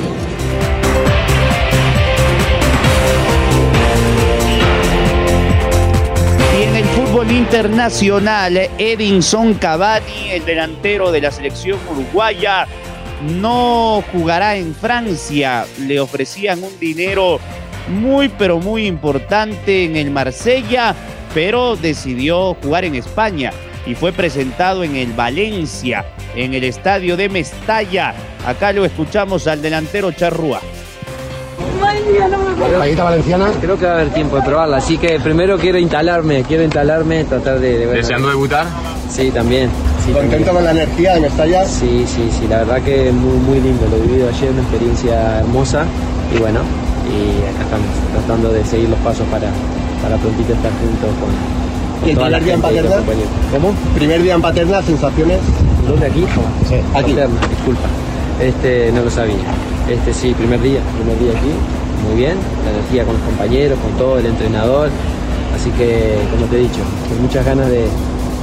Y 6.60 6.63
en 6.63 6.76
el 6.76 6.86
fútbol 6.86 7.32
internacional, 7.32 8.70
Edinson 8.78 9.56
Cavani, 9.56 10.30
el 10.32 10.46
delantero 10.46 11.12
de 11.12 11.22
la 11.22 11.32
selección 11.32 11.80
uruguaya, 11.92 12.68
no 13.23 14.03
jugará 14.12 14.55
en 14.55 14.73
Francia. 14.75 15.65
Le 15.79 15.99
ofrecían 15.99 16.63
un 16.63 16.79
dinero 16.79 17.39
muy 17.88 18.29
pero 18.29 18.59
muy 18.59 18.86
importante 18.86 19.86
en 19.86 19.95
el 19.95 20.12
Marsella, 20.12 20.95
pero 21.33 21.75
decidió 21.75 22.55
jugar 22.55 22.86
en 22.86 22.95
España 22.95 23.51
y 23.86 23.95
fue 23.95 24.13
presentado 24.13 24.83
en 24.83 24.95
el 24.95 25.12
Valencia, 25.13 26.05
en 26.36 26.53
el 26.53 26.63
estadio 26.63 27.17
de 27.17 27.29
Mestalla. 27.29 28.13
Acá 28.45 28.71
lo 28.71 28.86
escuchamos 28.86 29.47
al 29.47 29.62
delantero 29.62 30.12
Charrúa. 30.12 30.62
Paguita 32.77 33.03
valenciana. 33.03 33.51
Creo 33.59 33.77
que 33.77 33.86
va 33.86 33.91
a 33.91 33.95
haber 33.95 34.09
tiempo 34.13 34.38
de 34.38 34.41
probarla, 34.43 34.77
así 34.77 34.97
que 34.97 35.19
primero 35.19 35.57
quiero 35.57 35.77
instalarme, 35.77 36.43
quiero 36.43 36.63
instalarme, 36.63 37.23
tratar 37.25 37.59
de... 37.59 37.79
de 37.79 37.86
¿Deseando 37.88 38.29
debutar? 38.29 38.67
Sí, 39.09 39.31
también. 39.31 39.69
Sí, 40.06 40.12
¿Contento 40.12 40.32
también. 40.32 40.56
con 40.56 40.63
la 40.66 40.72
energía 40.72 41.13
de 41.13 41.22
Mestalla? 41.22 41.66
Sí, 41.66 42.04
sí, 42.06 42.30
sí, 42.38 42.48
la 42.50 42.58
verdad 42.60 42.82
que 42.82 43.12
muy, 43.12 43.38
muy 43.39 43.62
lindo, 43.62 43.88
lo 43.89 43.98
he 43.98 44.02
vivido 44.02 44.28
ayer, 44.28 44.52
una 44.52 44.62
experiencia 44.62 45.39
hermosa 45.39 45.86
y 46.36 46.39
bueno, 46.39 46.60
y 47.08 47.39
acá 47.48 47.63
estamos 47.63 47.88
tratando 48.12 48.52
de 48.52 48.66
seguir 48.66 48.89
los 48.89 49.00
pasos 49.00 49.26
para, 49.28 49.48
para 50.02 50.18
prontito 50.18 50.54
estar 50.54 50.72
juntos 50.72 51.10
con, 51.20 51.32
con 52.00 52.08
¿Y 52.08 52.12
el 52.12 52.18
toda 52.18 52.30
la 52.30 52.39
primer 52.39 52.60
día 52.60 52.70
en 52.82 52.84
gente 52.84 53.02
Paterna? 53.02 53.26
¿Cómo? 53.52 53.74
Primer 53.96 54.24
día 54.24 54.34
en 54.36 54.42
Paterna, 54.42 54.82
sensaciones. 54.82 55.39
¿Dónde 55.88 56.06
aquí? 56.08 56.26
Sí, 56.68 56.76
aquí. 56.76 57.13
Paterna, 57.13 57.48
disculpa. 57.48 57.88
Este 58.42 58.92
no 58.92 59.04
lo 59.04 59.10
sabía. 59.10 59.48
Este 59.89 60.13
sí, 60.13 60.34
primer 60.34 60.62
día, 60.62 60.82
primer 61.00 61.18
día 61.20 61.32
aquí. 61.32 61.52
Muy 62.10 62.18
bien, 62.20 62.36
la 62.66 62.72
energía 62.72 63.06
con 63.06 63.13
los 63.13 63.24
compañeros, 63.24 63.80
con 63.80 63.92
todo, 63.94 64.20
el 64.20 64.26
entrenador. 64.26 64.89
Así 65.56 65.70
que, 65.72 66.18
como 66.32 66.46
te 66.48 66.58
he 66.58 66.60
dicho, 66.60 66.84
con 67.08 67.22
muchas 67.22 67.46
ganas 67.46 67.70
de, 67.70 67.88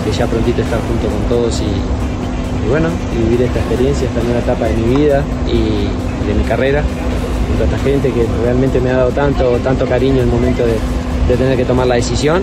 de 0.05 0.13
ya 0.13 0.27
prontito 0.27 0.63
estar 0.63 0.79
junto 0.89 1.09
con 1.09 1.23
todos 1.29 1.61
y, 1.61 2.67
y 2.67 2.69
bueno, 2.69 2.89
y 3.15 3.23
vivir 3.25 3.43
esta 3.43 3.59
experiencia, 3.59 4.09
esta 4.09 4.23
nueva 4.23 4.41
etapa 4.41 4.65
de 4.67 4.75
mi 4.77 4.97
vida 4.97 5.23
y 5.47 5.89
de 6.27 6.35
mi 6.35 6.45
carrera, 6.45 6.83
junto 7.49 7.65
a 7.65 7.67
esta 7.67 7.79
gente 7.79 8.13
que 8.13 8.27
realmente 8.43 8.81
me 8.81 8.91
ha 8.91 8.97
dado 8.99 9.11
tanto, 9.11 9.57
tanto 9.65 9.87
cariño 9.87 10.17
en 10.17 10.29
el 10.29 10.33
momento 10.33 10.65
de, 10.65 10.75
de 11.29 11.37
tener 11.37 11.57
que 11.57 11.65
tomar 11.65 11.87
la 11.87 11.97
decisión. 11.97 12.43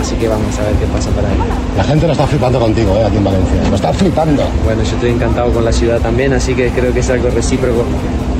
Así 0.00 0.14
que 0.16 0.28
vamos 0.28 0.58
a 0.58 0.62
ver 0.62 0.74
qué 0.74 0.86
pasa 0.86 1.10
para 1.10 1.28
él. 1.30 1.38
La 1.76 1.84
gente 1.84 2.06
lo 2.06 2.12
está 2.12 2.26
flipando 2.26 2.58
contigo, 2.58 2.96
eh, 2.96 3.04
aquí 3.04 3.16
en 3.18 3.24
Valencia. 3.24 3.60
Lo 3.68 3.76
está 3.76 3.92
flipando. 3.92 4.42
Bueno, 4.64 4.82
yo 4.82 4.94
estoy 4.94 5.10
encantado 5.10 5.52
con 5.52 5.64
la 5.64 5.72
ciudad 5.72 6.00
también, 6.00 6.32
así 6.32 6.54
que 6.54 6.70
creo 6.70 6.92
que 6.92 7.00
es 7.00 7.10
algo 7.10 7.28
recíproco. 7.28 7.84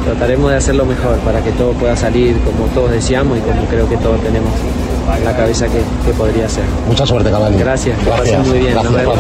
Trataremos 0.05 0.51
de 0.51 0.57
hacerlo 0.57 0.87
mejor 0.87 1.17
para 1.19 1.43
que 1.45 1.51
todo 1.53 1.73
pueda 1.75 1.95
salir 1.97 2.35
como 2.41 2.65
todos 2.75 2.91
deseamos 2.91 3.37
y 3.39 3.41
como 3.43 3.63
creo 3.67 3.87
que 3.89 3.99
todos 3.99 4.19
tenemos 4.23 4.51
en 4.51 4.80
la 5.19 5.37
cabeza 5.37 5.67
que, 5.67 5.83
que 6.07 6.13
podría 6.17 6.49
ser. 6.49 6.65
Mucha 6.87 7.07
suerte, 7.07 7.31
Cavani. 7.31 7.59
Gracias, 7.59 7.99
que 7.99 8.05
Gracias. 8.05 8.37
pasen 8.37 8.49
muy 8.51 8.59
bien. 8.61 8.73
Gracias 8.75 8.93
vemos. 8.95 9.19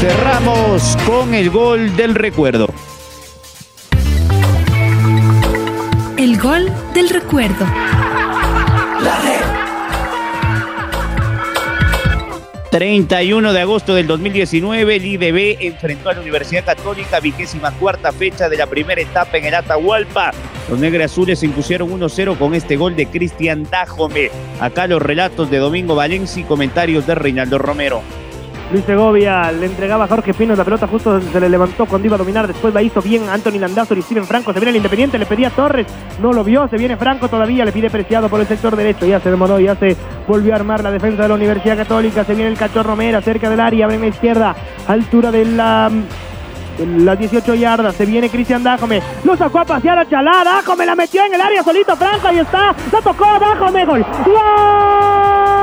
Cerramos 0.00 0.96
con 1.06 1.34
el 1.34 1.50
gol 1.50 1.96
del 1.96 2.14
recuerdo. 2.14 2.68
El 6.16 6.38
gol 6.38 6.70
del 6.94 7.08
recuerdo. 7.08 7.66
31 12.76 13.54
de 13.54 13.60
agosto 13.62 13.94
del 13.94 14.06
2019, 14.06 14.96
el 14.96 15.06
IDB 15.06 15.56
enfrentó 15.62 16.10
a 16.10 16.12
la 16.12 16.20
Universidad 16.20 16.62
Católica, 16.62 17.20
vigésima 17.20 17.70
cuarta 17.72 18.12
fecha 18.12 18.50
de 18.50 18.58
la 18.58 18.66
primera 18.66 19.00
etapa 19.00 19.38
en 19.38 19.46
el 19.46 19.54
Atahualpa. 19.54 20.32
Los 20.68 20.78
negros-azules 20.78 21.38
se 21.38 21.46
impusieron 21.46 21.90
1-0 21.90 22.36
con 22.36 22.54
este 22.54 22.76
gol 22.76 22.94
de 22.94 23.06
Cristian 23.06 23.66
Dájome. 23.70 24.30
Acá 24.60 24.86
los 24.88 25.00
relatos 25.00 25.50
de 25.50 25.56
Domingo 25.56 25.94
Valencia 25.94 26.42
y 26.42 26.44
comentarios 26.44 27.06
de 27.06 27.14
Reinaldo 27.14 27.56
Romero. 27.56 28.02
Luis 28.72 28.84
Segovia 28.84 29.52
le 29.52 29.66
entregaba 29.66 30.04
a 30.04 30.08
Jorge 30.08 30.34
Pino 30.34 30.56
la 30.56 30.64
pelota, 30.64 30.88
justo 30.88 31.20
se 31.20 31.40
le 31.40 31.48
levantó 31.48 31.86
cuando 31.86 32.06
iba 32.06 32.16
a 32.16 32.18
dominar. 32.18 32.48
Después 32.48 32.74
la 32.74 32.82
hizo 32.82 33.00
bien 33.00 33.28
Anthony 33.28 33.60
Landazzo 33.60 33.94
y 33.94 34.02
Steven 34.02 34.24
Franco. 34.24 34.52
Se 34.52 34.58
viene 34.58 34.70
el 34.70 34.76
Independiente, 34.76 35.18
le 35.18 35.26
pedía 35.26 35.50
Torres, 35.50 35.86
no 36.20 36.32
lo 36.32 36.42
vio. 36.42 36.66
Se 36.68 36.76
viene 36.76 36.96
Franco 36.96 37.28
todavía, 37.28 37.64
le 37.64 37.70
pide 37.72 37.90
preciado 37.90 38.28
por 38.28 38.40
el 38.40 38.46
sector 38.46 38.74
derecho. 38.74 39.06
Ya 39.06 39.20
se 39.20 39.30
demoró, 39.30 39.60
ya 39.60 39.76
se 39.76 39.96
volvió 40.26 40.52
a 40.52 40.56
armar 40.56 40.82
la 40.82 40.90
defensa 40.90 41.22
de 41.22 41.28
la 41.28 41.34
Universidad 41.34 41.76
Católica. 41.76 42.24
Se 42.24 42.34
viene 42.34 42.50
el 42.50 42.58
Cachorro 42.58 42.96
Mera 42.96 43.20
cerca 43.20 43.48
del 43.48 43.60
área, 43.60 43.84
abre 43.84 43.96
en 43.96 44.02
la 44.02 44.08
izquierda, 44.08 44.56
altura 44.88 45.30
de 45.30 45.44
la. 45.44 45.90
las 46.78 47.18
18 47.18 47.54
yardas, 47.54 47.94
se 47.94 48.04
viene 48.04 48.28
Cristian 48.28 48.64
Dájome, 48.64 49.00
lo 49.24 49.36
sacó 49.36 49.60
a 49.60 49.64
pasear 49.64 50.00
a 50.00 50.08
Chalá, 50.08 50.42
Dájome 50.44 50.84
la 50.84 50.96
metió 50.96 51.24
en 51.24 51.32
el 51.32 51.40
área 51.40 51.62
solito 51.62 51.96
Franco, 51.96 52.28
ahí 52.28 52.40
está, 52.40 52.74
la 52.92 53.00
tocó 53.00 53.26
Dájome, 53.38 53.84
gol, 53.84 54.04
¡Gol! 54.24 54.34
¡Gol! 54.34 55.55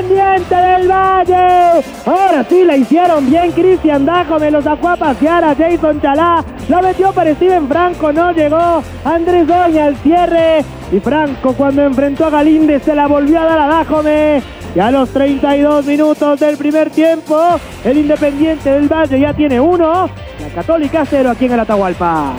Independiente 0.00 0.54
del 0.54 0.88
Valle. 0.88 1.84
Ahora 2.06 2.44
sí 2.48 2.64
la 2.64 2.76
hicieron 2.76 3.28
bien 3.28 3.50
Cristian 3.50 4.06
Dájome, 4.06 4.50
lo 4.50 4.62
sacó 4.62 4.90
a 4.90 4.96
pasear 4.96 5.42
a 5.44 5.56
Jason 5.56 6.00
Chalá, 6.00 6.44
la 6.68 6.82
metió 6.82 7.12
para 7.12 7.34
Steven 7.34 7.66
Franco, 7.66 8.12
no 8.12 8.30
llegó 8.32 8.82
Andrés 9.04 9.46
Doña 9.48 9.86
al 9.86 9.96
cierre. 9.96 10.64
Y 10.92 11.00
Franco 11.00 11.52
cuando 11.52 11.82
enfrentó 11.82 12.26
a 12.26 12.30
Galíndez 12.30 12.84
se 12.84 12.94
la 12.94 13.08
volvió 13.08 13.40
a 13.40 13.44
dar 13.44 13.58
a 13.58 13.66
Dájome. 13.66 14.42
Y 14.76 14.78
a 14.78 14.90
los 14.92 15.10
32 15.10 15.86
minutos 15.86 16.38
del 16.38 16.56
primer 16.56 16.90
tiempo, 16.90 17.58
el 17.84 17.98
Independiente 17.98 18.70
del 18.70 18.86
Valle 18.86 19.18
ya 19.18 19.34
tiene 19.34 19.58
uno, 19.60 20.08
la 20.40 20.48
Católica 20.54 21.04
cero 21.06 21.30
aquí 21.30 21.46
en 21.46 21.52
el 21.52 21.60
Atahualpa. 21.60 22.34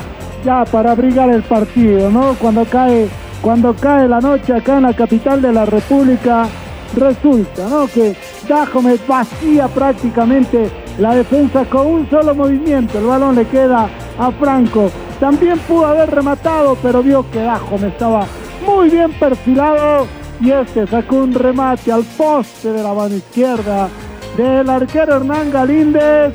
ya 0.46 0.64
para 0.64 0.92
abrigar 0.92 1.30
el 1.30 1.44
partido, 1.44 2.10
¿no? 2.10 2.36
Cuando 2.36 2.64
cae, 2.64 3.10
cuando 3.42 3.76
cae 3.76 4.08
la 4.08 4.22
noche 4.22 4.54
acá 4.54 4.78
en 4.78 4.84
la 4.84 4.94
capital 4.94 5.42
de 5.42 5.52
la 5.52 5.66
República, 5.66 6.48
resulta, 6.96 7.68
¿no? 7.68 7.88
Que 7.88 8.16
Dájome 8.48 8.98
vacía 9.08 9.68
prácticamente 9.68 10.70
la 10.98 11.16
defensa 11.16 11.66
con 11.66 11.88
un 11.88 12.10
solo 12.10 12.34
movimiento. 12.34 13.00
El 13.00 13.06
balón 13.06 13.36
le 13.36 13.46
queda 13.46 13.90
a 14.18 14.32
Franco. 14.32 14.90
También 15.20 15.60
pudo 15.60 15.86
haber 15.86 16.10
rematado, 16.10 16.78
pero 16.82 17.04
vio 17.04 17.30
que 17.32 17.42
Dájome 17.42 17.90
estaba 17.90 18.26
muy 18.66 18.90
bien 18.90 19.12
perfilado 19.14 20.08
y 20.42 20.52
este 20.52 20.88
sacó 20.88 21.18
un 21.18 21.34
remate 21.34 21.92
al 21.92 22.04
poste 22.04 22.72
de 22.72 22.84
la 22.84 22.94
mano 22.94 23.16
izquierda 23.16 23.90
del 24.38 24.70
arquero 24.70 25.18
Hernán 25.18 25.52
Galíndez 25.52 26.34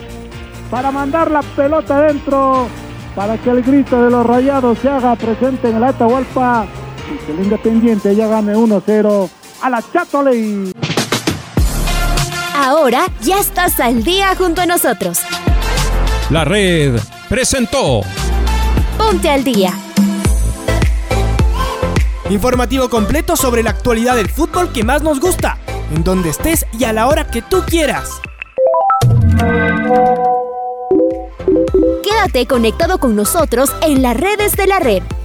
para 0.71 0.90
mandar 0.90 1.31
la 1.31 1.43
pelota 1.43 1.97
adentro 1.99 2.67
para 3.14 3.38
que 3.38 3.51
el 3.51 3.62
grito 3.62 4.03
de 4.03 4.11
los 4.11 4.27
rayados 4.27 4.79
se 4.79 4.88
haga 4.88 5.14
presente 5.17 5.71
en 5.71 5.77
el 5.77 5.85
Atahualpa 5.85 6.67
y 7.12 7.25
que 7.25 7.33
el 7.33 7.45
Independiente 7.45 8.14
ya 8.14 8.27
gane 8.27 8.55
1-0 8.55 9.29
a 9.64 9.70
la 9.70 9.83
Chatoley. 9.92 10.74
Ahora 12.55 13.07
ya 13.22 13.40
estás 13.40 13.81
al 13.81 14.05
día 14.05 14.37
junto 14.37 14.61
a 14.61 14.66
nosotros. 14.66 15.20
La 16.29 16.44
red 16.44 17.00
presentó 17.31 18.03
Ponte 18.98 19.31
al 19.31 19.42
día. 19.42 19.72
Informativo 22.29 22.90
completo 22.90 23.37
sobre 23.37 23.62
la 23.62 23.70
actualidad 23.70 24.16
del 24.16 24.29
fútbol 24.29 24.70
que 24.70 24.85
más 24.85 25.03
nos 25.03 25.18
gusta, 25.18 25.57
en 25.94 26.05
donde 26.05 26.29
estés 26.29 26.66
y 26.79 26.85
a 26.85 26.92
la 26.92 27.07
hora 27.07 27.27
que 27.27 27.40
tú 27.40 27.62
quieras. 27.66 28.11
Quédate 32.03 32.46
conectado 32.46 32.98
con 32.98 33.16
nosotros 33.16 33.74
en 33.81 34.03
las 34.03 34.14
redes 34.14 34.57
de 34.57 34.66
la 34.66 34.79
red. 34.79 35.03